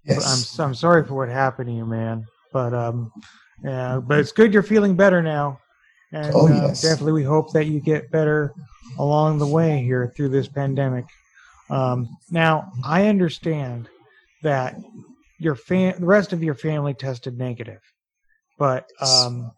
Yes. 0.05 0.59
I'm 0.59 0.67
I'm 0.67 0.75
sorry 0.75 1.05
for 1.05 1.15
what 1.15 1.29
happened 1.29 1.69
to 1.69 1.75
you, 1.75 1.87
man. 1.87 2.25
But 2.53 2.73
um, 2.75 3.11
yeah, 3.65 3.99
but 3.99 4.19
it's 4.21 4.33
good 4.33 4.53
you're 4.55 4.63
feeling 4.63 4.95
better 4.95 5.23
now, 5.23 5.59
and 6.13 6.35
Oh, 6.35 6.47
uh, 6.47 6.67
yes. 6.69 6.83
definitely 6.83 7.13
we 7.13 7.25
hope 7.25 7.53
that 7.53 7.65
you 7.67 7.81
get 7.81 8.11
better 8.11 8.53
along 8.99 9.39
the 9.39 9.47
way 9.47 9.83
here 9.83 10.13
through 10.17 10.29
this 10.29 10.49
pandemic. 10.49 11.05
Um, 11.71 12.09
now 12.31 12.71
I 12.85 13.07
understand 13.09 13.89
that 14.43 14.77
your 15.39 15.55
fam- 15.55 16.01
the 16.01 16.07
rest 16.07 16.33
of 16.33 16.43
your 16.43 16.55
family 16.55 16.95
tested 16.95 17.37
negative, 17.39 17.81
but 18.59 18.89
um, 19.01 19.51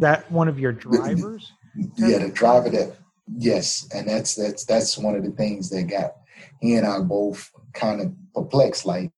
that 0.00 0.30
one 0.30 0.48
of 0.48 0.58
your 0.58 0.72
drivers. 0.72 1.52
yeah, 1.96 2.18
the 2.18 2.28
driver 2.30 2.70
that 2.70 2.96
yes, 3.32 3.88
and 3.94 4.08
that's 4.08 4.34
that's 4.34 4.64
that's 4.64 4.98
one 4.98 5.14
of 5.14 5.24
the 5.24 5.30
things 5.30 5.70
that 5.70 5.84
got 5.84 6.16
he 6.60 6.74
and 6.76 6.86
I 6.86 7.00
both 7.00 7.50
kind 7.74 8.00
of 8.00 8.12
perplexed. 8.34 8.86
Like, 8.86 9.12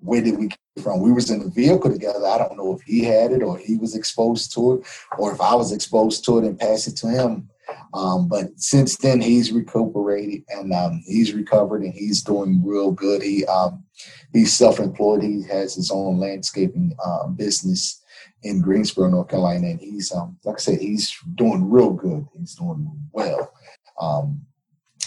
where 0.00 0.22
did 0.22 0.38
we 0.38 0.48
get 0.48 0.58
from? 0.82 1.00
We 1.00 1.12
was 1.12 1.30
in 1.30 1.40
the 1.40 1.50
vehicle 1.50 1.90
together. 1.90 2.26
I 2.26 2.38
don't 2.38 2.56
know 2.56 2.74
if 2.74 2.82
he 2.82 3.04
had 3.04 3.32
it 3.32 3.42
or 3.42 3.58
he 3.58 3.76
was 3.76 3.94
exposed 3.94 4.52
to 4.54 4.74
it, 4.74 4.86
or 5.18 5.32
if 5.32 5.40
I 5.40 5.54
was 5.54 5.72
exposed 5.72 6.24
to 6.24 6.38
it 6.38 6.44
and 6.44 6.58
passed 6.58 6.88
it 6.88 6.96
to 6.98 7.08
him. 7.08 7.48
Um, 7.94 8.28
but 8.28 8.48
since 8.56 8.96
then, 8.96 9.20
he's 9.20 9.52
recuperated 9.52 10.42
and 10.48 10.72
um, 10.72 11.02
he's 11.06 11.34
recovered 11.34 11.82
and 11.82 11.94
he's 11.94 12.22
doing 12.22 12.62
real 12.64 12.90
good. 12.90 13.22
He 13.22 13.44
um, 13.46 13.84
he's 14.32 14.52
self-employed. 14.52 15.22
He 15.22 15.42
has 15.44 15.74
his 15.74 15.90
own 15.90 16.18
landscaping 16.18 16.96
uh, 17.04 17.28
business 17.28 17.99
in 18.42 18.60
Greensboro, 18.60 19.08
North 19.08 19.28
Carolina, 19.28 19.68
and 19.68 19.80
he's 19.80 20.12
um, 20.12 20.38
like 20.44 20.56
I 20.56 20.60
said, 20.60 20.80
he's 20.80 21.14
doing 21.34 21.70
real 21.70 21.90
good. 21.90 22.26
He's 22.38 22.54
doing 22.54 22.90
well, 23.12 23.52
um, 24.00 24.42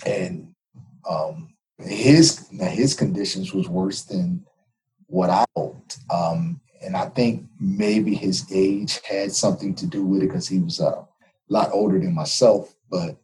and 0.06 0.54
um, 1.10 1.54
his 1.80 2.48
his 2.50 2.94
conditions 2.94 3.54
was 3.54 3.68
worse 3.70 4.04
than 4.04 4.46
what 5.08 5.30
I 5.30 5.46
hoped. 5.56 5.98
Um, 6.10 6.62
and 6.82 6.98
I 6.98 7.06
think 7.10 7.46
maybe 7.60 8.14
his 8.14 8.46
age 8.52 9.00
had 9.08 9.32
something 9.32 9.74
to 9.76 9.88
do 9.88 10.06
with 10.06 10.22
it 10.22 10.28
because 10.28 10.48
he 10.48 10.60
was 10.60 10.80
a 10.80 11.06
lot 11.48 11.70
older 11.72 11.98
than 11.98 12.14
myself. 12.14 12.76
But 12.90 13.18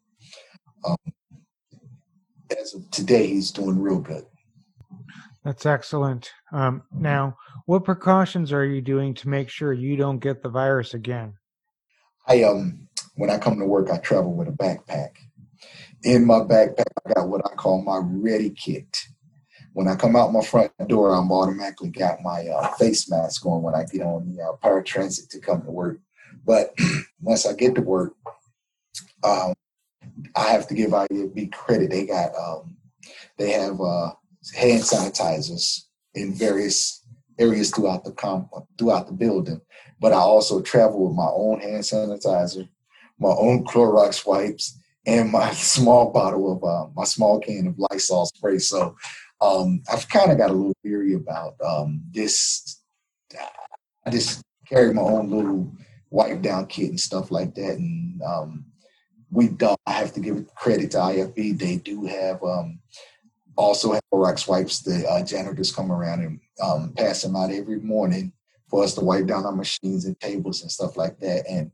um, 0.86 0.98
as 2.58 2.74
of 2.74 2.90
today, 2.90 3.28
he's 3.28 3.52
doing 3.52 3.80
real 3.80 4.00
good. 4.00 4.26
That's 5.44 5.66
excellent. 5.66 6.32
Um, 6.52 6.84
now, 6.92 7.38
what 7.70 7.84
precautions 7.84 8.52
are 8.52 8.66
you 8.66 8.82
doing 8.82 9.14
to 9.14 9.30
make 9.30 9.48
sure 9.48 9.72
you 9.72 9.96
don't 9.96 10.18
get 10.18 10.42
the 10.42 10.50
virus 10.50 10.96
again? 10.96 11.36
I 12.28 12.42
um 12.42 12.90
when 13.14 13.30
I 13.30 13.38
come 13.38 13.60
to 13.60 13.66
work, 13.66 13.92
I 13.92 14.00
travel 14.00 14.34
with 14.34 14.48
a 14.48 14.52
backpack. 14.52 15.10
In 16.02 16.26
my 16.26 16.40
backpack, 16.40 16.92
I 17.06 17.14
got 17.14 17.30
what 17.30 17.46
I 17.46 17.54
call 17.54 17.84
my 17.84 18.00
ready 18.02 18.50
kit. 18.50 19.06
When 19.74 19.88
I 19.88 19.96
come 19.96 20.16
out 20.16 20.34
my 20.34 20.44
front 20.44 20.72
door, 20.88 21.14
I'm 21.14 21.32
automatically 21.32 21.92
got 21.92 22.24
my 22.24 22.48
uh, 22.48 22.74
face 22.74 23.08
mask 23.08 23.46
on 23.46 23.62
when 23.62 23.76
I 23.76 23.84
get 23.84 24.02
on 24.02 24.34
the 24.34 24.42
uh, 24.42 24.56
paratransit 24.64 25.30
to 25.30 25.40
come 25.40 25.62
to 25.62 25.70
work. 25.70 26.00
But 26.44 26.74
once 27.22 27.46
I 27.46 27.54
get 27.54 27.76
to 27.76 27.82
work, 27.82 28.16
um, 29.24 29.54
I 30.36 30.46
have 30.46 30.68
to 30.70 30.74
give 30.74 30.90
IFB 30.90 31.52
credit. 31.52 31.92
They 31.92 32.08
got 32.08 32.32
um, 32.34 32.78
they 33.38 33.52
have 33.52 33.80
uh, 33.80 34.14
hand 34.56 34.82
sanitizers 34.82 35.84
in 36.16 36.34
various 36.34 36.99
areas 37.40 37.72
throughout 37.72 38.04
the 38.04 38.12
comp- 38.12 38.52
throughout 38.78 39.08
the 39.08 39.14
building. 39.14 39.62
But 40.00 40.14
I 40.14 40.18
also 40.18 40.62
travel 40.62 41.08
with 41.08 41.16
my 41.16 41.28
own 41.28 41.62
hand 41.62 41.84
sanitizer, 41.84 42.70
my 43.18 43.30
own 43.30 43.66
Clorox 43.66 44.26
wipes, 44.26 44.78
and 45.06 45.32
my 45.32 45.52
small 45.54 46.12
bottle 46.12 46.52
of 46.52 46.64
uh, 46.64 46.90
my 46.96 47.06
small 47.06 47.40
can 47.40 47.68
of 47.68 47.80
Lysol 47.80 48.28
spray. 48.28 48.60
So 48.60 48.96
um, 49.42 49.82
I've 49.92 50.08
kind 50.10 50.32
of 50.32 50.38
got 50.38 50.52
a 50.52 50.54
little 50.54 50.76
weary 50.84 51.14
about 51.14 51.56
um, 51.66 52.04
this. 52.12 52.82
I 54.06 54.10
just 54.12 54.42
carry 54.68 54.94
my 54.94 55.02
own 55.02 55.30
little 55.30 55.72
wipe 56.10 56.42
down 56.42 56.66
kit 56.68 56.90
and 56.90 57.00
stuff 57.00 57.32
like 57.32 57.56
that, 57.56 57.78
and 57.78 58.22
um, 58.22 58.66
we 59.32 59.48
don't. 59.48 59.80
I 59.86 59.94
have 59.94 60.14
to 60.14 60.20
give 60.20 60.54
credit 60.56 60.92
to 60.92 60.98
IFB. 60.98 61.58
They 61.58 61.78
do 61.78 62.06
have 62.06 62.44
um, 62.44 62.80
also 63.60 63.94
have 63.94 64.02
Clorox 64.12 64.48
wipes. 64.48 64.82
The 64.82 65.08
uh, 65.08 65.24
janitors 65.24 65.72
come 65.72 65.92
around 65.92 66.22
and 66.22 66.40
um, 66.64 66.94
pass 66.96 67.22
them 67.22 67.36
out 67.36 67.52
every 67.52 67.80
morning 67.80 68.32
for 68.70 68.84
us 68.84 68.94
to 68.96 69.02
wipe 69.02 69.26
down 69.26 69.46
our 69.46 69.56
machines 69.56 70.06
and 70.06 70.20
tables 70.20 70.62
and 70.62 70.72
stuff 70.72 70.96
like 70.96 71.20
that. 71.20 71.46
And 71.50 71.72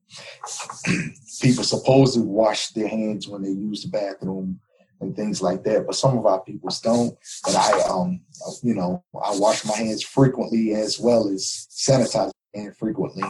people 1.41 1.63
supposedly 1.63 2.27
wash 2.27 2.69
their 2.69 2.87
hands 2.87 3.27
when 3.27 3.41
they 3.41 3.49
use 3.49 3.83
the 3.83 3.89
bathroom 3.89 4.59
and 5.01 5.15
things 5.15 5.41
like 5.41 5.63
that. 5.65 5.85
But 5.85 5.95
some 5.95 6.17
of 6.17 6.25
our 6.25 6.41
peoples 6.41 6.79
don't. 6.79 7.17
But 7.43 7.55
I, 7.55 7.81
um, 7.89 8.21
you 8.63 8.73
know, 8.73 9.03
I 9.13 9.37
wash 9.37 9.65
my 9.65 9.75
hands 9.75 10.03
frequently 10.03 10.73
as 10.73 10.99
well 10.99 11.27
as 11.27 11.67
sanitize 11.69 12.31
my 12.53 12.61
hands 12.61 12.77
frequently, 12.77 13.23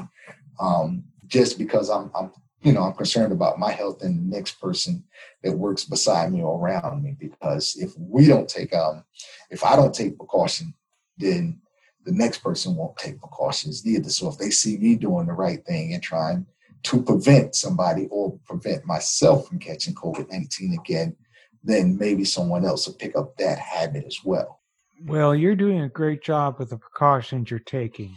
um, 0.60 1.04
just 1.28 1.58
because 1.58 1.90
I'm, 1.90 2.12
I'm, 2.16 2.32
you 2.66 2.74
know, 2.74 2.82
I'm 2.82 2.94
concerned 2.94 3.32
about 3.32 3.60
my 3.60 3.72
health 3.72 4.02
and 4.02 4.18
the 4.18 4.36
next 4.36 4.60
person 4.60 5.04
that 5.44 5.56
works 5.56 5.84
beside 5.84 6.34
me 6.34 6.42
or 6.42 6.60
around 6.60 7.04
me. 7.04 7.16
Because 7.18 7.76
if 7.80 7.92
we 7.96 8.26
don't 8.26 8.50
take, 8.50 8.74
um, 8.74 9.04
if 9.52 9.64
I 9.64 9.76
don't 9.76 9.94
take 9.94 10.18
precaution, 10.18 10.74
then 11.16 11.62
the 12.06 12.12
next 12.12 12.40
person 12.40 12.76
won't 12.76 12.98
take 12.98 13.20
precautions 13.20 13.86
either. 13.86 14.10
So 14.10 14.30
if 14.30 14.40
they 14.40 14.50
see 14.50 14.78
me 14.78 14.96
doing 14.96 15.28
the 15.28 15.34
right 15.34 15.64
thing 15.64 15.94
and 15.94 16.02
trying 16.02 16.48
to 16.84 17.04
prevent 17.04 17.54
somebody 17.54 18.08
or 18.10 18.40
prevent 18.48 18.84
myself 18.84 19.48
from 19.48 19.60
catching 19.60 19.94
COVID 19.94 20.32
19 20.32 20.78
again, 20.80 21.16
then 21.64 21.98
maybe 22.00 22.26
someone 22.26 22.66
else 22.66 22.88
will 22.88 22.96
pick 22.96 23.16
up 23.16 23.38
that 23.38 23.60
habit 23.60 24.06
as 24.06 24.18
well. 24.24 24.62
Well, 25.04 25.36
you're 25.36 25.56
doing 25.56 25.82
a 25.82 25.90
great 25.90 26.24
job 26.24 26.58
with 26.58 26.72
the 26.72 26.78
precautions 26.78 27.52
you're 27.52 27.60
taking. 27.60 28.16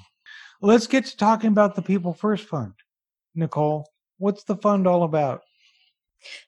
Let's 0.62 0.87
get 0.87 1.05
to 1.05 1.17
talking 1.17 1.50
about 1.50 1.76
the 1.76 1.83
People 1.83 2.14
First 2.14 2.45
Fund. 2.45 2.73
Nicole, 3.35 3.87
what's 4.18 4.44
the 4.44 4.56
fund 4.56 4.87
all 4.87 5.04
about? 5.04 5.42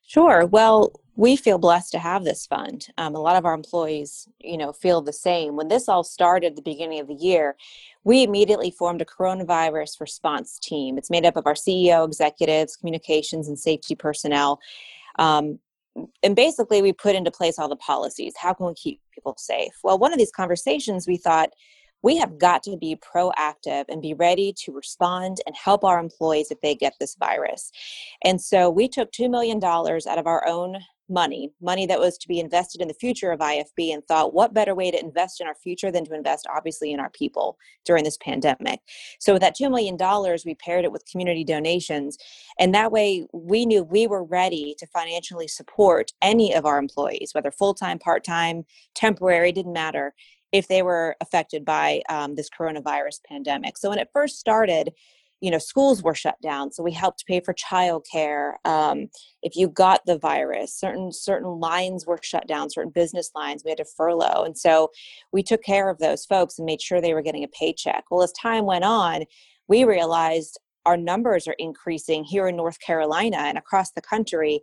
Sure. 0.07 0.47
Well, 0.47 0.93
we 1.17 1.37
feel 1.37 1.59
blessed 1.59 1.93
to 1.93 1.99
have 1.99 2.25
this 2.25 2.47
fund. 2.47 2.87
Um, 2.97 3.15
a 3.15 3.21
lot 3.21 3.37
of 3.37 3.45
our 3.45 3.55
employees, 3.55 4.29
you 4.41 4.57
know, 4.57 4.73
feel 4.73 5.03
the 5.03 5.13
same. 5.13 5.55
When 5.55 5.69
this 5.69 5.89
all 5.89 6.03
started 6.03 6.49
at 6.49 6.57
the 6.57 6.63
beginning 6.63 7.01
of 7.01 7.09
the 7.09 7.15
year, 7.15 7.57
we 8.05 8.23
immediately 8.23 8.71
formed 8.71 9.03
a 9.03 9.05
coronavirus 9.05 10.01
response 10.01 10.59
team. 10.59 10.97
It's 10.97 11.11
made 11.11 11.27
up 11.27 11.37
of 11.37 11.47
our 11.47 11.55
CEO, 11.55 12.07
executives, 12.07 12.77
communications, 12.77 13.49
and 13.49 13.59
safety 13.59 13.95
personnel. 13.95 14.61
Um, 15.19 15.59
and 16.23 16.35
basically, 16.35 16.81
we 16.81 16.93
put 16.93 17.17
into 17.17 17.31
place 17.31 17.59
all 17.59 17.69
the 17.69 17.77
policies. 17.77 18.35
How 18.37 18.55
can 18.55 18.67
we 18.67 18.75
keep 18.75 19.01
people 19.15 19.35
safe? 19.37 19.75
Well, 19.85 19.99
one 19.99 20.13
of 20.13 20.19
these 20.19 20.33
conversations, 20.33 21.07
we 21.07 21.17
thought 21.17 21.51
we 22.03 22.17
have 22.17 22.39
got 22.39 22.63
to 22.65 22.77
be 22.77 22.97
proactive 22.97 23.85
and 23.89 24.03
be 24.03 24.15
ready 24.15 24.53
to 24.65 24.73
respond 24.73 25.39
and 25.47 25.55
help 25.57 25.85
our 25.85 25.99
employees 25.99 26.51
if 26.51 26.61
they 26.61 26.75
get 26.75 26.95
this 26.99 27.17
virus. 27.19 27.71
And 28.25 28.41
so 28.41 28.71
we 28.71 28.89
took 28.89 29.13
$2 29.13 29.31
million 29.31 29.63
out 29.63 30.19
of 30.19 30.27
our 30.27 30.47
own 30.47 30.79
money, 31.11 31.51
money 31.61 31.87
that 31.87 31.99
was 31.99 32.17
to 32.17 32.29
be 32.29 32.39
invested 32.39 32.81
in 32.81 32.89
the 32.89 32.95
future 32.95 33.33
of 33.33 33.41
IFB, 33.41 33.93
and 33.93 34.07
thought, 34.07 34.33
what 34.33 34.55
better 34.55 34.75
way 34.75 34.91
to 34.91 35.01
invest 35.01 35.41
in 35.41 35.47
our 35.47 35.55
future 35.55 35.91
than 35.91 36.05
to 36.05 36.15
invest, 36.15 36.47
obviously, 36.55 36.93
in 36.93 37.01
our 37.01 37.11
people 37.11 37.59
during 37.85 38.05
this 38.05 38.17
pandemic? 38.19 38.81
So, 39.19 39.33
with 39.33 39.43
that 39.43 39.57
$2 39.57 39.71
million, 39.71 39.99
we 40.47 40.55
paired 40.55 40.85
it 40.85 40.93
with 40.93 41.05
community 41.11 41.45
donations. 41.45 42.17
And 42.59 42.75
that 42.75 42.93
way, 42.93 43.27
we 43.33 43.67
knew 43.67 43.83
we 43.83 44.07
were 44.07 44.25
ready 44.25 44.75
to 44.79 44.87
financially 44.87 45.49
support 45.49 46.13
any 46.23 46.55
of 46.55 46.65
our 46.65 46.79
employees, 46.79 47.33
whether 47.35 47.51
full 47.51 47.75
time, 47.75 47.99
part 47.99 48.25
time, 48.25 48.65
temporary, 48.95 49.53
didn't 49.53 49.73
matter, 49.73 50.15
if 50.53 50.69
they 50.69 50.83
were 50.83 51.17
affected 51.21 51.65
by 51.65 52.03
um, 52.09 52.35
this 52.35 52.49
coronavirus 52.51 53.21
pandemic. 53.29 53.79
So, 53.79 53.91
when 53.91 53.99
it 53.99 54.11
first 54.13 54.39
started, 54.39 54.93
you 55.41 55.51
know 55.51 55.59
schools 55.59 56.03
were 56.03 56.15
shut 56.15 56.41
down 56.43 56.71
so 56.71 56.83
we 56.83 56.93
helped 56.93 57.27
pay 57.27 57.41
for 57.41 57.55
childcare 57.55 58.55
um, 58.65 59.09
if 59.43 59.57
you 59.57 59.69
got 59.69 60.05
the 60.07 60.19
virus 60.19 60.75
certain 60.79 61.13
certain 61.13 61.59
lines 61.59 62.07
were 62.07 62.19
shut 62.23 62.47
down 62.47 62.71
certain 62.71 62.93
business 62.93 63.31
lines 63.35 63.63
we 63.65 63.71
had 63.71 63.79
to 63.79 63.85
furlough 63.85 64.45
and 64.45 64.57
so 64.57 64.91
we 65.33 65.43
took 65.43 65.63
care 65.63 65.89
of 65.89 65.99
those 65.99 66.25
folks 66.25 66.59
and 66.59 66.67
made 66.67 66.81
sure 66.81 67.01
they 67.01 67.15
were 67.15 67.23
getting 67.23 67.45
a 67.45 67.49
paycheck 67.49 68.05
well 68.11 68.23
as 68.23 68.33
time 68.33 68.67
went 68.67 68.85
on 68.85 69.25
we 69.69 69.85
realized 69.85 70.59
our 70.87 70.97
numbers 70.97 71.47
are 71.49 71.57
increasing 71.59 72.25
here 72.25 72.49
in 72.49 72.57
north 72.57 72.79
carolina 72.81 73.39
and 73.39 73.59
across 73.59 73.93
the 73.93 74.03
country 74.03 74.61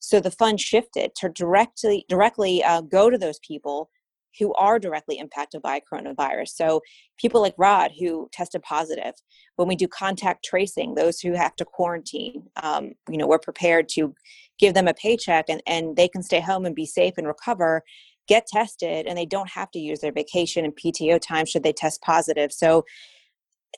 so 0.00 0.20
the 0.20 0.30
fund 0.30 0.60
shifted 0.60 1.14
to 1.14 1.28
directly 1.30 2.04
directly 2.08 2.62
uh, 2.64 2.80
go 2.80 3.10
to 3.10 3.18
those 3.18 3.38
people 3.40 3.90
who 4.38 4.52
are 4.54 4.78
directly 4.78 5.18
impacted 5.18 5.62
by 5.62 5.80
coronavirus. 5.80 6.48
So 6.48 6.80
people 7.18 7.40
like 7.40 7.54
Rod 7.58 7.92
who 7.98 8.28
tested 8.32 8.62
positive. 8.62 9.14
When 9.56 9.68
we 9.68 9.76
do 9.76 9.88
contact 9.88 10.44
tracing, 10.44 10.94
those 10.94 11.20
who 11.20 11.32
have 11.34 11.54
to 11.56 11.64
quarantine, 11.64 12.44
um, 12.62 12.92
you 13.08 13.16
know, 13.16 13.26
we're 13.26 13.38
prepared 13.38 13.88
to 13.90 14.14
give 14.58 14.74
them 14.74 14.88
a 14.88 14.94
paycheck 14.94 15.46
and, 15.48 15.62
and 15.66 15.96
they 15.96 16.08
can 16.08 16.22
stay 16.22 16.40
home 16.40 16.64
and 16.64 16.74
be 16.74 16.86
safe 16.86 17.14
and 17.16 17.26
recover, 17.26 17.82
get 18.28 18.46
tested, 18.46 19.06
and 19.06 19.16
they 19.16 19.26
don't 19.26 19.50
have 19.50 19.70
to 19.72 19.78
use 19.78 20.00
their 20.00 20.12
vacation 20.12 20.64
and 20.64 20.74
PTO 20.76 21.20
time 21.20 21.46
should 21.46 21.62
they 21.62 21.72
test 21.72 22.02
positive. 22.02 22.52
So 22.52 22.84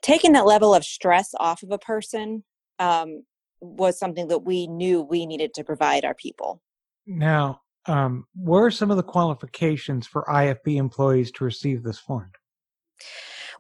taking 0.03 0.33
that 0.33 0.47
level 0.47 0.75
of 0.75 0.85
stress 0.85 1.31
off 1.39 1.63
of 1.63 1.71
a 1.71 1.79
person 1.79 2.45
um, 2.79 3.25
was 3.61 3.99
something 3.99 4.29
that 4.29 4.41
we 4.41 4.67
knew 4.67 5.03
we 5.03 5.27
needed 5.27 5.55
to 5.55 5.65
provide 5.65 6.05
our 6.05 6.15
people. 6.15 6.63
Now, 7.07 7.63
um, 7.89 8.27
what 8.35 8.59
are 8.59 8.71
some 8.71 8.91
of 8.91 8.97
the 8.97 9.03
qualifications 9.03 10.07
for 10.07 10.25
IFB 10.29 10.77
employees 10.77 11.31
to 11.33 11.45
receive 11.45 11.83
this 11.83 11.99
fund? 11.99 12.35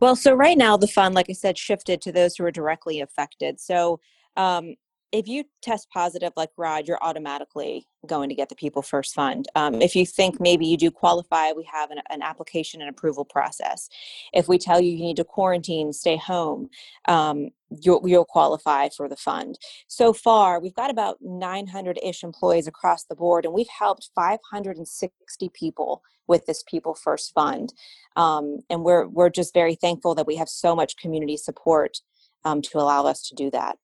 Well, 0.01 0.17
so 0.17 0.35
right 0.35 0.59
now 0.59 0.77
the 0.77 0.87
fund, 0.87 1.15
like 1.15 1.31
I 1.31 1.33
said, 1.33 1.57
shifted 1.57 2.01
to 2.03 2.13
those 2.13 2.37
who 2.37 2.45
are 2.45 2.51
directly 2.51 3.01
affected. 3.01 3.61
So 3.61 4.01
um, 4.37 4.77
if 5.13 5.29
you 5.29 5.45
test 5.63 5.89
positive 5.91 6.33
like 6.37 6.51
Rod, 6.57 6.87
you're 6.89 7.03
automatically 7.03 7.87
going 8.07 8.29
to 8.29 8.35
get 8.35 8.49
the 8.49 8.55
People 8.55 8.83
First 8.83 9.15
Fund. 9.15 9.47
Um, 9.55 9.81
if 9.81 9.95
you 9.95 10.05
think 10.05 10.41
maybe 10.41 10.67
you 10.67 10.77
do 10.77 10.91
qualify, 10.91 11.53
we 11.53 11.65
have 11.73 11.91
an, 11.91 11.99
an, 12.11 12.23
application 12.23 12.81
and 12.81 12.91
approval 12.91 13.25
process. 13.25 13.89
If 14.33 14.49
we 14.49 14.59
tell 14.59 14.81
you 14.81 14.91
you 14.91 15.05
need 15.05 15.17
to 15.17 15.25
quarantine, 15.25 15.93
stay 15.93 16.17
home, 16.17 16.69
um, 17.07 17.51
you'll, 17.71 18.07
you'll 18.07 18.25
qualify 18.25 18.89
for 18.89 19.09
the 19.09 19.17
fund. 19.17 19.59
So 19.87 20.13
far, 20.13 20.61
we've 20.61 20.75
got 20.75 20.91
about 20.91 21.19
900 21.21 21.99
ish 22.03 22.23
employees 22.23 22.67
across 22.67 23.05
the 23.05 23.17
board, 23.17 23.45
and 23.45 23.55
we've 23.55 23.67
helped 23.69 24.11
560 24.15 25.51
people 25.51 26.03
with 26.27 26.47
this 26.47 26.65
People 26.69 26.95
First 26.95 27.33
Fund. 27.33 27.73
Um, 28.17 28.59
and 28.69 28.83
we're, 28.83 29.07
we're 29.07 29.31
just 29.31 29.55
very 29.55 29.77
thankful 29.77 30.15
that 30.17 30.27
we 30.27 30.37
have 30.37 30.49
so 30.49 30.75
much 30.75 30.97
community 30.97 31.37
support 31.37 31.99
um, 32.45 32.63
to 32.63 32.79
allow 32.79 33.07
us 33.07 33.29
to 33.29 33.35
do 33.35 33.51
that. 33.53 33.79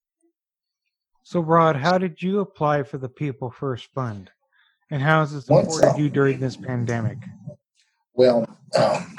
So, 1.24 1.40
Rod, 1.40 1.76
how 1.76 1.98
did 1.98 2.20
you 2.20 2.40
apply 2.40 2.82
for 2.82 2.98
the 2.98 3.08
People 3.08 3.50
First 3.50 3.86
Fund? 3.94 4.30
And 4.90 5.00
how 5.00 5.20
has 5.20 5.32
it 5.32 5.42
supported 5.42 5.96
you 5.96 6.10
during 6.10 6.40
this 6.40 6.56
pandemic? 6.56 7.18
Well, 8.14 8.46
um, 8.76 9.16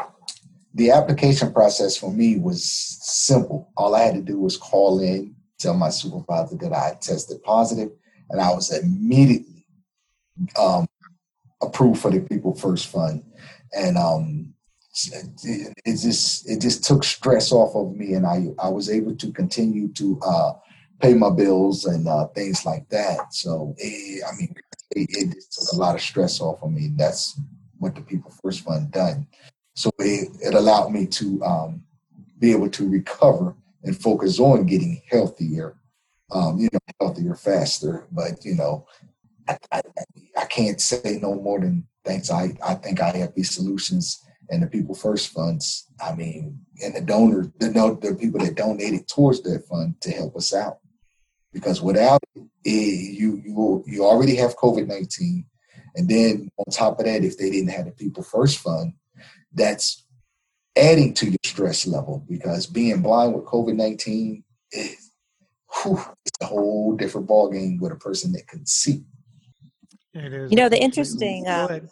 the 0.74 0.92
application 0.92 1.54
process 1.54 1.98
for 1.98 2.12
me 2.12 2.38
was 2.38 2.70
simple. 2.70 3.72
All 3.78 3.96
I 3.96 4.02
had 4.02 4.16
to 4.16 4.22
do 4.22 4.38
was 4.38 4.58
call 4.58 5.00
in, 5.00 5.36
tell 5.58 5.74
my 5.74 5.90
supervisor 5.90 6.58
that 6.58 6.74
I 6.74 6.88
had 6.90 7.02
tested 7.02 7.42
positive, 7.42 7.90
and 8.30 8.42
I 8.42 8.50
was 8.50 8.72
immediately 8.78 9.66
um, 10.60 10.86
approved 11.62 12.02
for 12.02 12.12
the 12.12 12.20
People 12.20 12.54
First 12.54 12.88
Fund. 12.88 13.24
And 13.76 13.98
um, 13.98 14.54
it, 15.12 15.74
it, 15.86 15.98
just 15.98 16.48
it 16.48 16.62
just 16.62 16.84
took 16.84 17.04
stress 17.04 17.52
off 17.52 17.76
of 17.76 17.96
me, 17.96 18.14
and 18.14 18.28
I 18.28 18.50
I 18.62 18.70
was 18.70 18.90
able 18.90 19.16
to 19.16 19.32
continue 19.32 19.88
to 19.94 20.20
uh, 20.24 20.54
pay 21.04 21.14
my 21.14 21.30
bills 21.30 21.84
and 21.86 22.08
uh, 22.08 22.28
things 22.28 22.66
like 22.66 22.88
that. 22.90 23.34
So, 23.34 23.76
it, 23.78 24.24
I 24.26 24.36
mean, 24.38 24.56
it, 24.92 25.10
it, 25.12 25.44
took 25.52 25.74
a 25.74 25.76
lot 25.76 25.96
of 25.96 26.02
stress 26.02 26.40
off 26.40 26.64
of 26.64 26.72
me. 26.72 26.92
That's 26.96 27.40
what 27.78 27.94
the 27.94 28.02
People 28.02 28.32
First 28.42 28.62
Fund 28.62 28.92
done. 28.92 29.28
So 29.76 29.92
it, 30.00 30.30
it 30.42 30.54
allowed 30.54 30.92
me 30.92 31.06
to 31.08 31.44
um, 31.44 31.84
be 32.40 32.52
able 32.52 32.70
to 32.70 32.90
recover 32.90 33.56
and 33.84 34.00
focus 34.00 34.40
on 34.40 34.66
getting 34.66 35.02
healthier, 35.12 35.76
um, 36.32 36.58
you 36.58 36.70
know, 36.72 36.80
healthier 37.02 37.36
faster. 37.36 38.08
But 38.12 38.46
you 38.46 38.56
know, 38.56 38.88
I, 39.50 39.58
I, 39.72 39.82
I, 40.38 40.46
can't 40.46 40.80
say 40.80 41.20
no 41.22 41.36
more 41.36 41.60
than 41.60 41.86
thanks. 42.06 42.30
I 42.30 42.48
think 42.48 42.60
I 42.64 42.76
think 42.76 43.00
IFB 43.00 43.46
Solutions 43.46 44.24
and 44.50 44.64
the 44.64 44.68
People 44.68 44.96
First 44.96 45.34
funds. 45.34 45.88
I 46.02 46.14
mean, 46.16 46.60
and 46.82 46.96
the 46.96 47.02
donors, 47.02 47.48
the 47.60 47.68
the 48.02 48.16
people 48.16 48.40
that 48.40 48.56
donated 48.56 49.08
towards 49.08 49.42
that 49.42 49.66
fund 49.68 50.00
to 50.02 50.12
help 50.12 50.38
us 50.38 50.54
out 50.54 50.78
because 51.54 51.82
without 51.82 52.22
it, 52.36 52.50
you 52.66 53.42
you 53.46 53.84
you 53.88 54.04
already 54.04 54.36
have 54.36 54.58
COVID 54.58 54.88
nineteen, 54.88 55.46
and 55.96 56.10
then 56.10 56.50
on 56.58 56.66
top 56.72 57.00
of 57.00 57.06
that, 57.06 57.24
if 57.24 57.38
they 57.38 57.50
didn't 57.50 57.70
have 57.70 57.86
the 57.86 57.92
People 57.92 58.24
First 58.24 58.60
Fund, 58.60 58.94
that's 59.54 60.06
adding 60.76 61.14
to 61.14 61.28
your 61.28 61.38
stress 61.46 61.86
level 61.86 62.26
because 62.28 62.66
being 62.66 63.02
blind 63.02 63.34
with 63.34 63.46
COVID 63.46 63.76
nineteen 63.76 64.44
is 64.72 65.12
it's 65.86 66.32
a 66.42 66.46
whole 66.46 66.96
different 66.96 67.28
ballgame 67.28 67.80
with 67.80 67.92
a 67.92 67.96
person 67.96 68.32
that 68.34 68.48
can 68.48 68.66
see. 68.66 69.04
It 70.14 70.34
is. 70.34 70.52
You 70.52 70.58
know 70.58 70.70
the 70.70 70.82
interesting. 70.82 71.48
Um, 71.48 71.90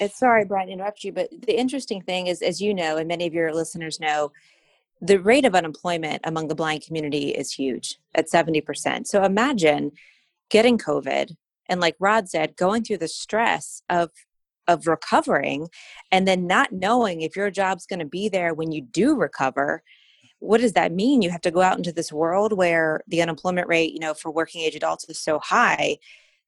it's 0.00 0.18
sorry, 0.18 0.44
Brian, 0.44 0.68
interrupt 0.68 1.02
you, 1.02 1.12
but 1.12 1.28
the 1.30 1.58
interesting 1.58 2.02
thing 2.02 2.28
is, 2.28 2.40
as 2.40 2.60
you 2.60 2.72
know, 2.72 2.98
and 2.98 3.08
many 3.08 3.26
of 3.26 3.34
your 3.34 3.52
listeners 3.52 3.98
know, 3.98 4.30
the 5.00 5.18
rate 5.18 5.44
of 5.44 5.54
unemployment 5.54 6.20
among 6.24 6.48
the 6.48 6.54
blind 6.54 6.82
community 6.82 7.30
is 7.30 7.52
huge 7.52 7.98
at 8.14 8.28
70%. 8.28 9.06
So 9.06 9.22
imagine 9.22 9.92
getting 10.50 10.78
COVID 10.78 11.36
and 11.68 11.80
like 11.80 11.96
Rod 12.00 12.28
said, 12.28 12.56
going 12.56 12.82
through 12.82 12.98
the 12.98 13.08
stress 13.08 13.82
of 13.88 14.10
of 14.66 14.86
recovering 14.86 15.68
and 16.12 16.28
then 16.28 16.46
not 16.46 16.72
knowing 16.72 17.22
if 17.22 17.34
your 17.34 17.50
job's 17.50 17.86
going 17.86 18.00
to 18.00 18.04
be 18.04 18.28
there 18.28 18.52
when 18.52 18.70
you 18.70 18.82
do 18.82 19.16
recover. 19.16 19.82
What 20.40 20.60
does 20.60 20.74
that 20.74 20.92
mean? 20.92 21.22
You 21.22 21.30
have 21.30 21.40
to 21.40 21.50
go 21.50 21.62
out 21.62 21.78
into 21.78 21.90
this 21.90 22.12
world 22.12 22.52
where 22.52 23.00
the 23.08 23.22
unemployment 23.22 23.66
rate, 23.66 23.94
you 23.94 23.98
know, 23.98 24.12
for 24.12 24.30
working 24.30 24.60
age 24.60 24.76
adults 24.76 25.08
is 25.08 25.18
so 25.18 25.38
high. 25.38 25.96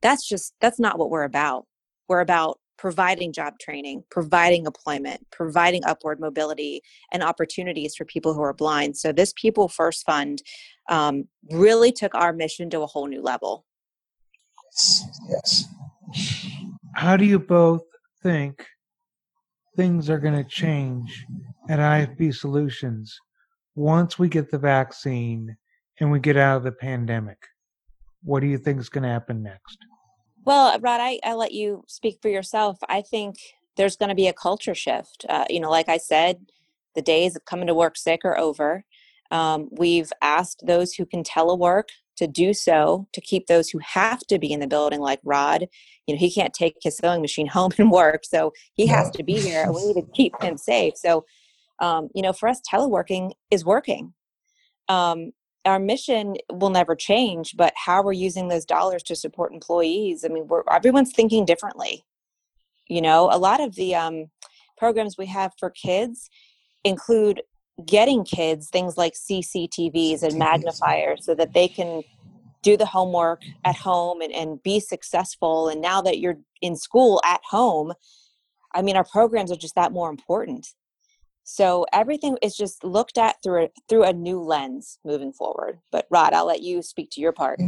That's 0.03 0.29
just 0.29 0.55
that's 0.61 0.79
not 0.79 0.99
what 0.99 1.11
we're 1.11 1.25
about. 1.25 1.67
We're 2.09 2.21
about 2.21 2.61
providing 2.81 3.31
job 3.31 3.59
training, 3.59 4.03
providing 4.11 4.65
employment, 4.65 5.21
providing 5.31 5.85
upward 5.85 6.19
mobility 6.19 6.81
and 7.13 7.23
opportunities 7.23 7.95
for 7.95 8.07
people 8.07 8.33
who 8.33 8.41
are 8.41 8.55
blind. 8.55 8.97
So, 8.97 9.13
this 9.13 9.35
People 9.37 9.69
First 9.69 10.07
Fund 10.07 10.43
um, 10.89 11.29
really 11.51 11.93
took 11.93 12.15
our 12.15 12.33
mission 12.33 12.71
to 12.71 12.81
a 12.81 12.87
whole 12.87 13.07
new 13.07 13.21
level. 13.21 13.67
Yes. 15.29 15.67
How 16.97 17.19
do 17.19 17.27
you 17.27 17.39
both 17.39 17.83
think 18.23 18.65
things 19.77 20.09
are 20.09 20.19
going 20.19 20.43
to 20.43 20.49
change 20.49 21.27
at 21.69 21.79
IFB 21.79 22.35
Solutions 22.35 23.15
once 23.75 24.19
we 24.19 24.29
get 24.29 24.51
the 24.51 24.59
vaccine 24.59 25.55
and 26.01 26.11
we 26.11 26.19
get 26.19 26.39
out 26.39 26.57
of 26.57 26.65
the 26.65 26.73
pandemic? 26.73 27.39
What 28.23 28.41
do 28.41 28.47
you 28.47 28.57
think 28.57 28.81
is 28.81 28.89
going 28.89 29.05
to 29.05 29.11
happen 29.11 29.43
next? 29.43 29.77
Well, 30.45 30.79
Rod, 30.81 31.01
I, 31.01 31.19
I 31.25 31.35
let 31.35 31.53
you 31.53 31.85
speak 31.87 32.19
for 32.23 32.29
yourself. 32.29 32.79
I 32.89 33.03
think 33.03 33.37
there's 33.77 33.97
going 33.97 34.09
to 34.09 34.15
be 34.15 34.27
a 34.27 34.33
culture 34.33 34.75
shift. 34.75 35.27
Uh, 35.29 35.45
you 35.51 35.61
know, 35.61 35.71
like 35.71 35.89
I 35.89 35.99
said, 35.99 36.47
the 36.95 37.03
days 37.03 37.37
of 37.37 37.45
coming 37.45 37.67
to 37.67 37.75
work 37.75 37.97
sick 37.97 38.21
are 38.25 38.39
over. 38.39 38.85
Um, 39.31 39.69
we've 39.71 40.13
asked 40.23 40.67
those 40.67 40.95
who 40.95 41.07
can 41.07 41.23
telework 41.23 41.85
to 42.17 42.27
do 42.27 42.53
so 42.53 43.07
to 43.13 43.21
keep 43.21 43.47
those 43.47 43.71
who 43.71 43.79
have 43.79 44.21
to 44.27 44.39
be 44.39 44.53
in 44.53 44.61
the 44.61 44.67
building, 44.67 45.01
like 45.01 45.21
Rod. 45.25 45.69
You 46.07 46.15
know, 46.15 46.19
he 46.19 46.31
can't 46.31 46.53
take 46.53 46.77
his 46.83 46.97
sewing 46.97 47.21
machine 47.21 47.47
home 47.57 47.73
and 47.79 47.91
work, 47.91 48.25
so 48.25 48.53
he 48.75 48.87
has 48.87 49.11
to 49.13 49.23
be 49.23 49.41
here. 49.41 49.71
We 49.71 49.87
need 49.87 50.01
to 50.01 50.13
keep 50.13 50.41
him 50.43 50.57
safe. 50.57 50.95
So, 50.97 51.25
um, 51.79 52.09
you 52.15 52.23
know, 52.23 52.33
for 52.33 52.49
us, 52.49 52.61
teleworking 52.71 53.33
is 53.51 53.65
working. 53.65 54.15
Um, 54.89 55.33
our 55.65 55.79
mission 55.79 56.37
will 56.51 56.71
never 56.71 56.95
change, 56.95 57.57
but 57.57 57.73
how 57.77 58.03
we're 58.03 58.13
using 58.13 58.49
those 58.49 58.65
dollars 58.65 59.03
to 59.05 59.17
support 59.17 59.53
employees. 59.53 60.25
I 60.25 60.29
mean, 60.29 60.47
we're 60.47 60.63
everyone's 60.71 61.13
thinking 61.13 61.45
differently. 61.45 62.05
You 62.89 63.03
know, 63.03 63.29
a 63.31 63.39
lot 63.39 63.61
of 63.61 63.75
the 63.75 63.95
um, 63.95 64.31
programs 64.79 65.17
we 65.19 65.27
have 65.27 65.53
for 65.59 65.71
kids 65.71 66.31
include 66.85 67.43
getting 67.87 68.25
kids 68.25 68.69
things 68.69 68.97
like 68.99 69.15
CCTVs 69.15 70.23
and 70.23 70.39
magnifiers 70.39 71.25
so 71.25 71.35
that 71.35 71.55
they 71.55 71.69
can 71.69 72.03
do 72.63 72.77
the 72.77 72.87
homework 72.87 73.43
at 73.65 73.77
home 73.77 74.21
and, 74.21 74.33
and 74.33 74.63
be 74.63 74.81
successful. 74.81 75.69
And 75.69 75.81
now 75.81 76.03
that 76.03 76.19
you're 76.19 76.39
in 76.61 76.77
school 76.77 77.21
at 77.25 77.41
home, 77.49 77.95
I 78.75 78.83
mean, 78.83 78.97
our 78.97 79.05
programs 79.05 79.51
are 79.51 79.57
just 79.57 79.75
that 79.77 79.93
more 79.93 80.11
important. 80.11 80.69
So 81.53 81.85
everything 81.93 82.39
is 82.43 82.57
just 82.57 82.85
looked 82.85 83.19
at 83.19 83.43
through 83.43 83.65
a, 83.65 83.71
through 83.89 84.05
a 84.05 84.13
new 84.13 84.41
lens 84.41 85.01
moving 85.05 85.33
forward. 85.33 85.81
But 85.91 86.07
Rod, 86.09 86.33
I'll 86.33 86.47
let 86.47 86.63
you 86.63 86.81
speak 86.81 87.11
to 87.11 87.21
your 87.21 87.33
part. 87.33 87.59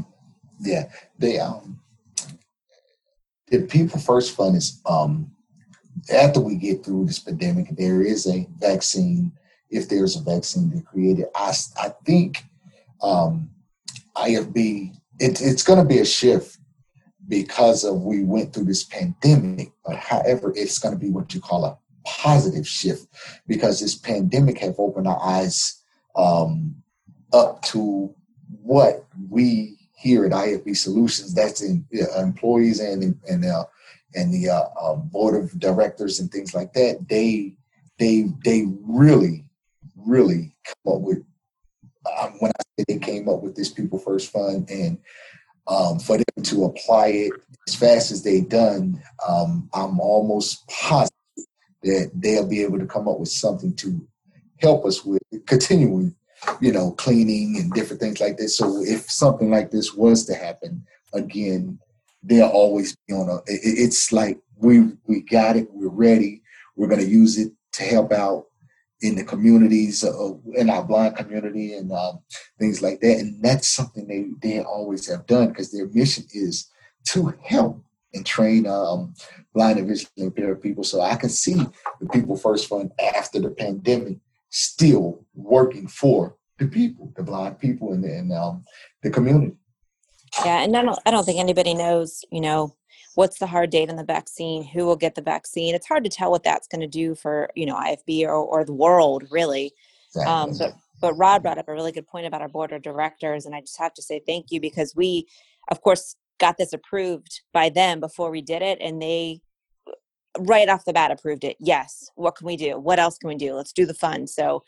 Yeah, 0.60 0.88
the 1.18 1.40
um, 1.40 1.80
the 3.48 3.62
People 3.62 3.98
First 3.98 4.36
Fund 4.36 4.54
is 4.54 4.80
um, 4.86 5.32
after 6.14 6.38
we 6.38 6.54
get 6.54 6.84
through 6.84 7.06
this 7.06 7.18
pandemic, 7.18 7.70
there 7.70 8.02
is 8.02 8.28
a 8.28 8.46
vaccine. 8.56 9.32
If 9.68 9.88
there's 9.88 10.14
a 10.14 10.22
vaccine 10.22 10.70
to 10.70 10.80
create 10.82 11.18
it, 11.18 11.32
I 11.34 11.52
I 11.76 11.88
think 12.06 12.44
um, 13.02 13.50
IFB, 14.16 14.94
it, 15.18 15.40
it's 15.40 15.64
going 15.64 15.80
to 15.80 15.84
be 15.84 15.98
a 15.98 16.04
shift 16.04 16.56
because 17.26 17.82
of 17.82 18.00
we 18.00 18.22
went 18.22 18.52
through 18.52 18.66
this 18.66 18.84
pandemic. 18.84 19.72
But 19.84 19.96
however, 19.96 20.52
it's 20.54 20.78
going 20.78 20.94
to 20.94 21.00
be 21.00 21.10
what 21.10 21.34
you 21.34 21.40
call 21.40 21.64
a 21.64 21.76
positive 22.04 22.66
shift 22.66 23.06
because 23.46 23.80
this 23.80 23.94
pandemic 23.94 24.58
have 24.58 24.74
opened 24.78 25.06
our 25.06 25.20
eyes 25.22 25.82
um, 26.16 26.74
up 27.32 27.62
to 27.62 28.14
what 28.62 29.04
we 29.30 29.76
here 30.02 30.24
at 30.26 30.32
IFB 30.32 30.76
Solutions, 30.76 31.32
that's 31.32 31.62
in 31.62 31.86
uh, 31.94 32.20
employees 32.20 32.80
and 32.80 33.16
and 33.28 33.44
uh, 33.44 33.64
and 34.14 34.34
the 34.34 34.50
uh, 34.50 34.64
uh, 34.80 34.96
board 34.96 35.40
of 35.40 35.58
directors 35.58 36.18
and 36.18 36.30
things 36.30 36.54
like 36.54 36.72
that. 36.72 37.06
They 37.08 37.54
they 37.98 38.26
they 38.44 38.66
really 38.82 39.44
really 39.96 40.54
come 40.64 40.94
up 40.94 41.00
with 41.02 41.24
um, 42.18 42.32
when 42.40 42.50
I 42.50 42.62
say 42.78 42.84
they 42.88 42.98
came 42.98 43.28
up 43.28 43.42
with 43.42 43.54
this 43.54 43.70
People 43.70 43.98
First 43.98 44.32
Fund 44.32 44.68
and 44.68 44.98
um, 45.68 46.00
for 46.00 46.16
them 46.16 46.44
to 46.44 46.64
apply 46.64 47.06
it 47.08 47.32
as 47.68 47.76
fast 47.76 48.10
as 48.10 48.24
they've 48.24 48.48
done, 48.48 49.00
um, 49.26 49.70
I'm 49.72 50.00
almost 50.00 50.66
positive 50.68 51.21
that 51.82 52.10
they'll 52.14 52.48
be 52.48 52.62
able 52.62 52.78
to 52.78 52.86
come 52.86 53.08
up 53.08 53.18
with 53.18 53.28
something 53.28 53.74
to 53.76 54.00
help 54.58 54.84
us 54.84 55.04
with 55.04 55.22
continuing, 55.46 56.14
you 56.60 56.72
know, 56.72 56.92
cleaning 56.92 57.56
and 57.58 57.72
different 57.72 58.00
things 58.00 58.20
like 58.20 58.36
this. 58.36 58.56
So 58.56 58.82
if 58.82 59.10
something 59.10 59.50
like 59.50 59.70
this 59.70 59.94
was 59.94 60.24
to 60.26 60.34
happen 60.34 60.84
again, 61.12 61.78
they'll 62.22 62.48
always 62.48 62.96
be 63.06 63.14
on 63.14 63.28
a. 63.28 63.40
It's 63.46 64.12
like 64.12 64.38
we 64.56 64.92
we 65.06 65.22
got 65.22 65.56
it, 65.56 65.68
we're 65.72 65.88
ready, 65.88 66.42
we're 66.76 66.88
going 66.88 67.00
to 67.00 67.06
use 67.06 67.38
it 67.38 67.52
to 67.72 67.82
help 67.82 68.12
out 68.12 68.46
in 69.00 69.16
the 69.16 69.24
communities, 69.24 70.04
uh, 70.04 70.34
in 70.54 70.70
our 70.70 70.84
blind 70.84 71.16
community, 71.16 71.74
and 71.74 71.90
um, 71.92 72.20
things 72.58 72.80
like 72.80 73.00
that. 73.00 73.18
And 73.18 73.42
that's 73.42 73.68
something 73.68 74.06
they 74.06 74.26
they 74.40 74.62
always 74.62 75.08
have 75.08 75.26
done 75.26 75.48
because 75.48 75.72
their 75.72 75.88
mission 75.88 76.24
is 76.32 76.68
to 77.08 77.34
help 77.42 77.82
and 78.14 78.24
train 78.26 78.66
um, 78.66 79.14
blind 79.54 79.78
and 79.78 79.88
visually 79.88 80.10
impaired 80.16 80.60
people. 80.60 80.84
So 80.84 81.00
I 81.00 81.16
can 81.16 81.28
see 81.28 81.54
the 81.54 82.08
People 82.12 82.36
First 82.36 82.68
Fund 82.68 82.92
after 83.14 83.40
the 83.40 83.50
pandemic 83.50 84.18
still 84.50 85.24
working 85.34 85.88
for 85.88 86.36
the 86.58 86.68
people, 86.68 87.12
the 87.16 87.22
blind 87.22 87.58
people, 87.58 87.92
and, 87.92 88.04
and 88.04 88.32
um, 88.32 88.64
the 89.02 89.10
community. 89.10 89.56
Yeah, 90.44 90.62
and 90.62 90.76
I 90.76 90.82
don't, 90.82 90.98
I 91.04 91.10
don't 91.10 91.24
think 91.24 91.40
anybody 91.40 91.74
knows, 91.74 92.24
you 92.30 92.40
know, 92.40 92.74
what's 93.14 93.38
the 93.38 93.46
hard 93.46 93.70
date 93.70 93.90
on 93.90 93.96
the 93.96 94.04
vaccine, 94.04 94.64
who 94.64 94.86
will 94.86 94.96
get 94.96 95.14
the 95.14 95.22
vaccine. 95.22 95.74
It's 95.74 95.86
hard 95.86 96.04
to 96.04 96.10
tell 96.10 96.30
what 96.30 96.44
that's 96.44 96.68
going 96.68 96.80
to 96.80 96.86
do 96.86 97.14
for, 97.14 97.50
you 97.54 97.66
know, 97.66 97.76
IFB 97.76 98.24
or, 98.24 98.34
or 98.34 98.64
the 98.64 98.72
world, 98.72 99.24
really. 99.30 99.72
Exactly. 100.08 100.32
Um, 100.32 100.56
but 100.58 100.76
but 101.00 101.14
Rod 101.14 101.42
brought 101.42 101.58
up 101.58 101.68
a 101.68 101.72
really 101.72 101.90
good 101.90 102.06
point 102.06 102.26
about 102.26 102.42
our 102.42 102.48
board 102.48 102.72
of 102.72 102.80
directors, 102.80 103.44
and 103.44 103.54
I 103.54 103.60
just 103.60 103.78
have 103.78 103.92
to 103.94 104.02
say 104.02 104.22
thank 104.24 104.46
you 104.50 104.60
because 104.60 104.94
we, 104.94 105.26
of 105.70 105.82
course, 105.82 106.14
got 106.42 106.58
this 106.58 106.72
approved 106.72 107.40
by 107.54 107.68
them 107.68 108.00
before 108.00 108.30
we 108.30 108.42
did 108.42 108.62
it 108.62 108.78
and 108.80 109.00
they 109.00 109.40
right 110.40 110.68
off 110.68 110.84
the 110.84 110.92
bat 110.92 111.12
approved 111.12 111.44
it. 111.44 111.56
Yes 111.60 112.10
what 112.16 112.34
can 112.34 112.46
we 112.46 112.56
do? 112.56 112.78
What 112.78 112.98
else 112.98 113.16
can 113.16 113.28
we 113.28 113.36
do? 113.36 113.54
Let's 113.54 113.72
do 113.72 113.86
the 113.86 113.94
fund 113.94 114.28
so 114.28 114.64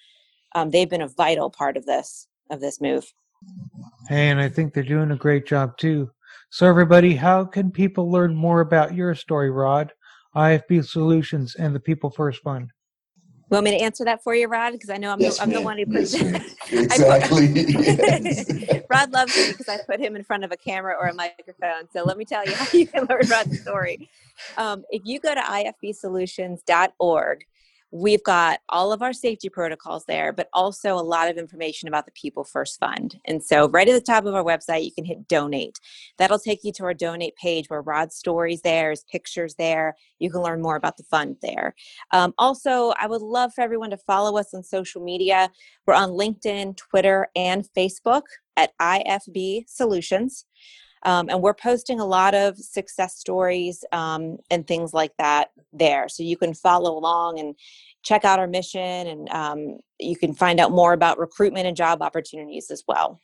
um, 0.54 0.70
they've 0.70 0.88
been 0.88 1.02
a 1.02 1.08
vital 1.08 1.50
part 1.50 1.76
of 1.76 1.84
this 1.84 2.28
of 2.50 2.60
this 2.60 2.80
move. 2.80 3.12
Hey 4.08 4.30
and 4.30 4.40
i 4.40 4.48
think 4.48 4.72
they're 4.72 4.82
doing 4.82 5.10
a 5.10 5.16
great 5.16 5.46
job 5.46 5.76
too. 5.76 6.10
So 6.50 6.66
everybody 6.66 7.16
how 7.16 7.44
can 7.44 7.70
people 7.72 8.10
learn 8.10 8.34
more 8.34 8.60
about 8.60 8.94
your 8.94 9.14
story 9.16 9.50
rod? 9.50 9.92
Ifb 10.36 10.86
solutions 10.86 11.56
and 11.56 11.74
the 11.74 11.80
people 11.80 12.10
first 12.10 12.40
fund 12.42 12.70
you 13.50 13.54
want 13.54 13.64
me 13.64 13.70
to 13.72 13.84
answer 13.84 14.04
that 14.04 14.22
for 14.22 14.34
you, 14.34 14.48
Rod? 14.48 14.72
Because 14.72 14.90
I 14.90 14.96
know 14.96 15.10
I'm, 15.10 15.20
yes, 15.20 15.36
the, 15.36 15.42
I'm 15.42 15.50
the 15.50 15.60
one 15.60 15.78
who 15.78 15.86
puts 15.86 16.14
yes, 16.14 16.54
exactly. 16.72 17.46
yes. 17.46 18.50
Rod 18.90 19.12
loves 19.12 19.36
me 19.36 19.52
because 19.52 19.68
I 19.68 19.78
put 19.86 20.00
him 20.00 20.16
in 20.16 20.24
front 20.24 20.44
of 20.44 20.52
a 20.52 20.56
camera 20.56 20.96
or 20.98 21.08
a 21.08 21.14
microphone. 21.14 21.88
So 21.92 22.04
let 22.04 22.16
me 22.16 22.24
tell 22.24 22.44
you 22.44 22.54
how 22.54 22.66
you 22.72 22.86
can 22.86 23.06
learn 23.06 23.28
Rod's 23.28 23.60
story. 23.60 24.08
Um, 24.56 24.84
if 24.90 25.02
you 25.04 25.20
go 25.20 25.34
to 25.34 25.40
ifbsolutions.org, 25.40 27.46
We've 27.96 28.24
got 28.24 28.58
all 28.70 28.92
of 28.92 29.02
our 29.02 29.12
safety 29.12 29.48
protocols 29.48 30.04
there, 30.06 30.32
but 30.32 30.48
also 30.52 30.94
a 30.94 30.98
lot 30.98 31.30
of 31.30 31.36
information 31.36 31.86
about 31.86 32.06
the 32.06 32.10
People 32.10 32.42
First 32.42 32.80
Fund. 32.80 33.20
And 33.24 33.40
so, 33.40 33.68
right 33.68 33.88
at 33.88 33.92
the 33.92 34.00
top 34.00 34.24
of 34.24 34.34
our 34.34 34.42
website, 34.42 34.84
you 34.84 34.90
can 34.90 35.04
hit 35.04 35.28
donate. 35.28 35.78
That'll 36.18 36.40
take 36.40 36.64
you 36.64 36.72
to 36.72 36.82
our 36.86 36.92
donate 36.92 37.36
page 37.36 37.66
where 37.68 37.82
Rod's 37.82 38.16
stories 38.16 38.62
there, 38.62 38.90
his 38.90 39.04
pictures 39.04 39.54
there. 39.54 39.94
You 40.18 40.28
can 40.28 40.42
learn 40.42 40.60
more 40.60 40.74
about 40.74 40.96
the 40.96 41.04
fund 41.04 41.36
there. 41.40 41.76
Um, 42.10 42.34
also, 42.36 42.94
I 43.00 43.06
would 43.06 43.22
love 43.22 43.52
for 43.54 43.60
everyone 43.60 43.90
to 43.90 43.96
follow 43.96 44.38
us 44.38 44.52
on 44.54 44.64
social 44.64 45.00
media. 45.00 45.48
We're 45.86 45.94
on 45.94 46.10
LinkedIn, 46.10 46.76
Twitter, 46.76 47.28
and 47.36 47.64
Facebook 47.76 48.22
at 48.56 48.76
IFB 48.80 49.68
Solutions. 49.68 50.46
Um, 51.04 51.28
and 51.28 51.42
we're 51.42 51.54
posting 51.54 52.00
a 52.00 52.04
lot 52.04 52.34
of 52.34 52.58
success 52.58 53.16
stories 53.16 53.84
um, 53.92 54.38
and 54.50 54.66
things 54.66 54.94
like 54.94 55.12
that 55.18 55.50
there. 55.72 56.08
So 56.08 56.22
you 56.22 56.36
can 56.36 56.54
follow 56.54 56.96
along 56.96 57.38
and 57.38 57.54
check 58.02 58.24
out 58.24 58.38
our 58.38 58.46
mission, 58.46 58.80
and 58.80 59.28
um, 59.30 59.78
you 59.98 60.16
can 60.16 60.34
find 60.34 60.60
out 60.60 60.70
more 60.70 60.92
about 60.92 61.18
recruitment 61.18 61.66
and 61.66 61.76
job 61.76 62.02
opportunities 62.02 62.70
as 62.70 62.84
well. 62.86 63.20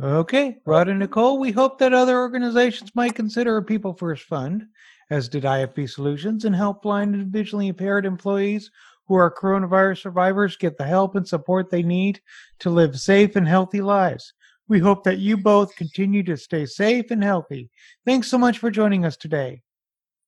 Okay, 0.00 0.58
Rod 0.66 0.88
and 0.88 0.98
Nicole, 0.98 1.38
we 1.38 1.52
hope 1.52 1.78
that 1.78 1.94
other 1.94 2.18
organizations 2.18 2.90
might 2.94 3.14
consider 3.14 3.56
a 3.56 3.62
People 3.62 3.94
First 3.94 4.24
Fund, 4.24 4.64
as 5.10 5.28
did 5.28 5.44
IFB 5.44 5.88
Solutions, 5.88 6.44
and 6.44 6.54
help 6.54 6.82
blind 6.82 7.14
and 7.14 7.32
visually 7.32 7.68
impaired 7.68 8.04
employees 8.04 8.70
who 9.08 9.14
are 9.14 9.34
coronavirus 9.34 10.02
survivors 10.02 10.56
get 10.56 10.76
the 10.76 10.84
help 10.84 11.14
and 11.14 11.26
support 11.26 11.70
they 11.70 11.82
need 11.82 12.20
to 12.58 12.70
live 12.70 12.98
safe 12.98 13.36
and 13.36 13.48
healthy 13.48 13.80
lives. 13.80 14.34
We 14.68 14.80
hope 14.80 15.04
that 15.04 15.18
you 15.18 15.36
both 15.36 15.76
continue 15.76 16.22
to 16.24 16.36
stay 16.36 16.66
safe 16.66 17.10
and 17.10 17.22
healthy. 17.22 17.70
Thanks 18.04 18.28
so 18.28 18.38
much 18.38 18.58
for 18.58 18.70
joining 18.70 19.04
us 19.04 19.16
today. 19.16 19.62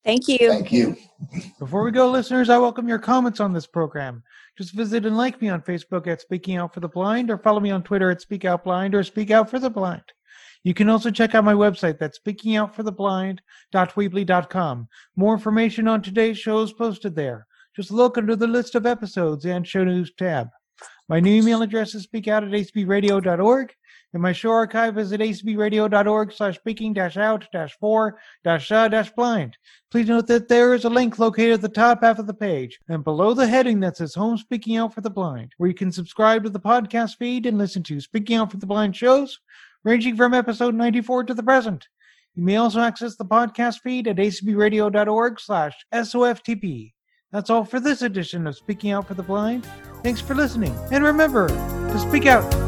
Thank 0.05 0.29
you. 0.29 0.38
Thank 0.38 0.72
you. 0.72 0.96
Before 1.59 1.83
we 1.83 1.90
go, 1.90 2.11
listeners, 2.11 2.48
I 2.48 2.59
welcome 2.59 2.88
your 2.88 3.01
comments 3.01 3.40
on 3.40 3.53
this 3.53 3.66
program. 3.66 4.22
Just 4.57 4.72
visit 4.72 5.05
and 5.05 5.16
like 5.16 5.42
me 5.42 5.48
on 5.48 5.62
Facebook 5.62 6.07
at 6.07 6.20
Speaking 6.20 6.57
Out 6.57 6.72
for 6.72 6.81
the 6.81 6.88
Blind, 6.88 7.31
or 7.31 7.38
follow 7.38 7.61
me 7.61 7.70
on 7.70 7.83
Twitter 7.83 8.11
at 8.11 8.20
Speak 8.20 8.44
Out 8.44 8.64
Blind 8.64 8.94
or 8.94 9.03
Speak 9.03 9.31
Out 9.31 9.48
for 9.51 9.59
the 9.59 9.70
Blind. 9.70 10.03
You 10.64 10.74
can 10.74 10.88
also 10.88 11.11
check 11.11 11.35
out 11.35 11.44
my 11.44 11.55
website, 11.55 11.98
that's 11.98 12.18
speakingoutfortheblind.weebly.com. 12.18 14.88
More 15.16 15.35
information 15.35 15.88
on 15.88 16.03
today's 16.03 16.38
show 16.38 16.62
is 16.62 16.72
posted 16.72 17.14
there. 17.14 17.46
Just 17.77 17.90
look 17.90 18.16
under 18.18 18.35
the 18.35 18.46
list 18.46 18.74
of 18.74 18.87
episodes 18.87 19.44
and 19.46 19.66
show 19.66 19.85
news 19.85 20.12
tab. 20.18 20.48
My 21.09 21.20
new 21.20 21.35
email 21.35 21.62
address 21.62 21.94
is 21.94 22.07
speakout 22.07 22.44
at 22.44 22.51
acbradio.org, 22.51 23.74
and 24.12 24.23
my 24.23 24.33
show 24.33 24.51
archive 24.51 24.97
is 24.99 25.12
at 25.12 25.21
acbradio.org 25.21 26.33
slash 26.33 26.57
speaking 26.57 26.92
dash 26.92 27.16
out 27.16 27.47
dash 27.53 27.77
four 27.79 28.18
dash 28.44 28.71
uh 28.73 28.88
dash 28.88 29.11
blind. 29.11 29.57
Please 29.90 30.09
note 30.09 30.27
that 30.27 30.49
there 30.49 30.75
is 30.75 30.85
a 30.85 30.90
link 30.90 31.18
located 31.18 31.53
at 31.53 31.61
the 31.61 31.68
top 31.68 32.03
half 32.03 32.18
of 32.18 32.27
the 32.27 32.35
page 32.35 32.79
and 32.88 33.05
below 33.05 33.35
the 33.35 33.47
heading 33.47 33.81
that 33.81 33.97
says 33.97 34.14
Home 34.14 34.38
Speaking 34.38 34.77
Out 34.77 34.94
for 34.94 35.01
the 35.01 35.11
Blind, 35.11 35.53
where 35.59 35.68
you 35.68 35.75
can 35.75 35.92
subscribe 35.92 36.44
to 36.44 36.51
the 36.51 36.61
podcast 36.61 37.16
feed 37.16 37.47
and 37.47 37.59
listen 37.59 37.83
to 37.85 38.01
Speaking 38.01 38.37
Out 38.37 38.51
for 38.51 38.59
the 38.59 38.66
Blind 38.66 38.97
shows, 38.97 39.38
ranging 39.85 40.16
from 40.16 40.35
episode 40.35 40.75
94 40.75 41.25
to 41.25 41.35
the 41.35 41.42
present. 41.42 41.88
You 42.35 42.44
may 42.44 42.57
also 42.57 42.81
access 42.81 43.16
the 43.16 43.25
podcast 43.25 43.81
feed 43.81 44.07
at 44.07 44.16
acbradio.org 44.16 45.40
slash 45.40 45.75
SOFTB. 45.92 46.92
That's 47.33 47.51
all 47.51 47.64
for 47.64 47.81
this 47.81 48.03
edition 48.03 48.47
of 48.47 48.57
Speaking 48.57 48.90
Out 48.90 49.07
for 49.07 49.14
the 49.14 49.23
Blind. 49.23 49.66
Thanks 50.03 50.21
for 50.21 50.35
listening, 50.35 50.75
and 50.90 51.05
remember 51.05 51.49
to 51.49 51.99
speak 51.99 52.27
out. 52.27 52.68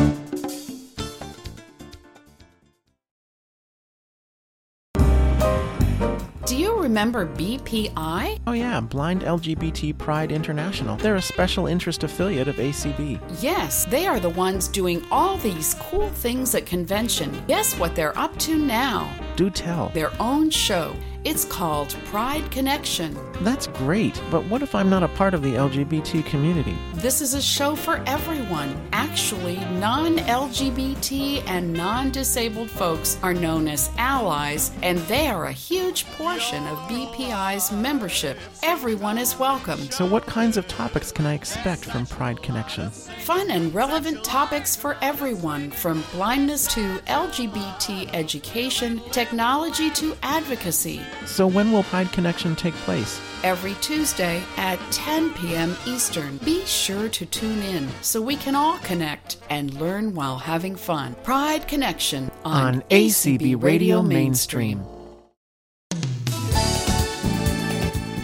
Remember 6.91 7.25
BPI? 7.25 8.37
Oh, 8.45 8.51
yeah, 8.51 8.81
Blind 8.81 9.21
LGBT 9.21 9.97
Pride 9.97 10.29
International. 10.29 10.97
They're 10.97 11.15
a 11.15 11.21
special 11.21 11.65
interest 11.65 12.03
affiliate 12.03 12.49
of 12.49 12.57
ACB. 12.57 13.17
Yes, 13.41 13.85
they 13.85 14.07
are 14.07 14.19
the 14.19 14.31
ones 14.31 14.67
doing 14.67 15.01
all 15.09 15.37
these 15.37 15.73
cool 15.75 16.09
things 16.09 16.53
at 16.53 16.65
convention. 16.65 17.31
Guess 17.47 17.79
what 17.79 17.95
they're 17.95 18.17
up 18.19 18.37
to 18.39 18.57
now? 18.57 19.09
Do 19.41 19.49
tell. 19.49 19.89
Their 19.89 20.11
own 20.19 20.51
show. 20.51 20.95
It's 21.23 21.45
called 21.45 21.95
Pride 22.05 22.49
Connection. 22.49 23.15
That's 23.41 23.67
great, 23.67 24.19
but 24.31 24.43
what 24.45 24.63
if 24.63 24.73
I'm 24.73 24.89
not 24.89 25.03
a 25.03 25.07
part 25.07 25.35
of 25.35 25.43
the 25.43 25.53
LGBT 25.53 26.25
community? 26.25 26.75
This 26.95 27.21
is 27.21 27.35
a 27.35 27.41
show 27.41 27.75
for 27.75 28.03
everyone. 28.07 28.75
Actually, 28.91 29.57
non 29.79 30.17
LGBT 30.17 31.43
and 31.47 31.73
non 31.73 32.09
disabled 32.09 32.71
folks 32.71 33.19
are 33.21 33.35
known 33.35 33.67
as 33.67 33.91
allies, 33.97 34.71
and 34.81 34.97
they 34.99 35.27
are 35.27 35.45
a 35.45 35.51
huge 35.51 36.05
portion 36.13 36.65
of 36.65 36.77
BPI's 36.89 37.71
membership. 37.71 38.39
Everyone 38.63 39.19
is 39.19 39.37
welcome. 39.37 39.79
So, 39.91 40.07
what 40.07 40.25
kinds 40.25 40.57
of 40.57 40.67
topics 40.67 41.11
can 41.11 41.27
I 41.27 41.35
expect 41.35 41.85
from 41.85 42.07
Pride 42.07 42.41
Connection? 42.41 42.89
Fun 42.89 43.51
and 43.51 43.71
relevant 43.75 44.23
topics 44.23 44.75
for 44.75 44.97
everyone, 45.03 45.69
from 45.69 46.03
blindness 46.13 46.65
to 46.73 46.97
LGBT 47.05 48.09
education, 48.13 49.01
technology 49.11 49.30
to 49.31 50.17
advocacy. 50.23 51.01
So, 51.25 51.47
when 51.47 51.71
will 51.71 51.83
Pride 51.83 52.11
Connection 52.11 52.55
take 52.55 52.73
place? 52.85 53.21
Every 53.43 53.75
Tuesday 53.75 54.43
at 54.57 54.79
10 54.91 55.33
p.m. 55.33 55.75
Eastern. 55.85 56.37
Be 56.37 56.65
sure 56.65 57.09
to 57.09 57.25
tune 57.25 57.61
in 57.63 57.89
so 58.01 58.21
we 58.21 58.35
can 58.35 58.55
all 58.55 58.77
connect 58.79 59.37
and 59.49 59.73
learn 59.79 60.13
while 60.13 60.37
having 60.37 60.75
fun. 60.75 61.15
Pride 61.23 61.67
Connection 61.67 62.29
on, 62.43 62.75
on 62.75 62.81
ACB 62.89 63.61
Radio 63.61 64.01
Mainstream. 64.01 64.83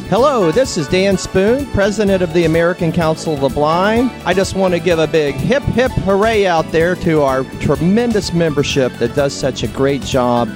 Hello, 0.10 0.52
this 0.52 0.78
is 0.78 0.88
Dan 0.88 1.18
Spoone, 1.18 1.66
President 1.68 2.24
of 2.24 2.32
the 2.34 2.46
American 2.46 2.94
Council 2.94 3.34
of 3.34 3.42
the 3.42 3.50
Blind. 3.50 4.10
I 4.26 4.34
just 4.34 4.56
want 4.56 4.74
to 4.74 4.80
give 4.80 5.00
a 5.00 5.08
big 5.08 5.36
hip 5.36 5.64
hip 5.64 5.92
hooray 5.92 6.46
out 6.46 6.72
there 6.72 6.96
to 6.96 7.24
our 7.24 7.44
tremendous 7.60 8.32
membership 8.32 8.94
that 9.00 9.16
does 9.16 9.34
such 9.34 9.64
a 9.64 9.68
great 9.68 10.02
job 10.02 10.48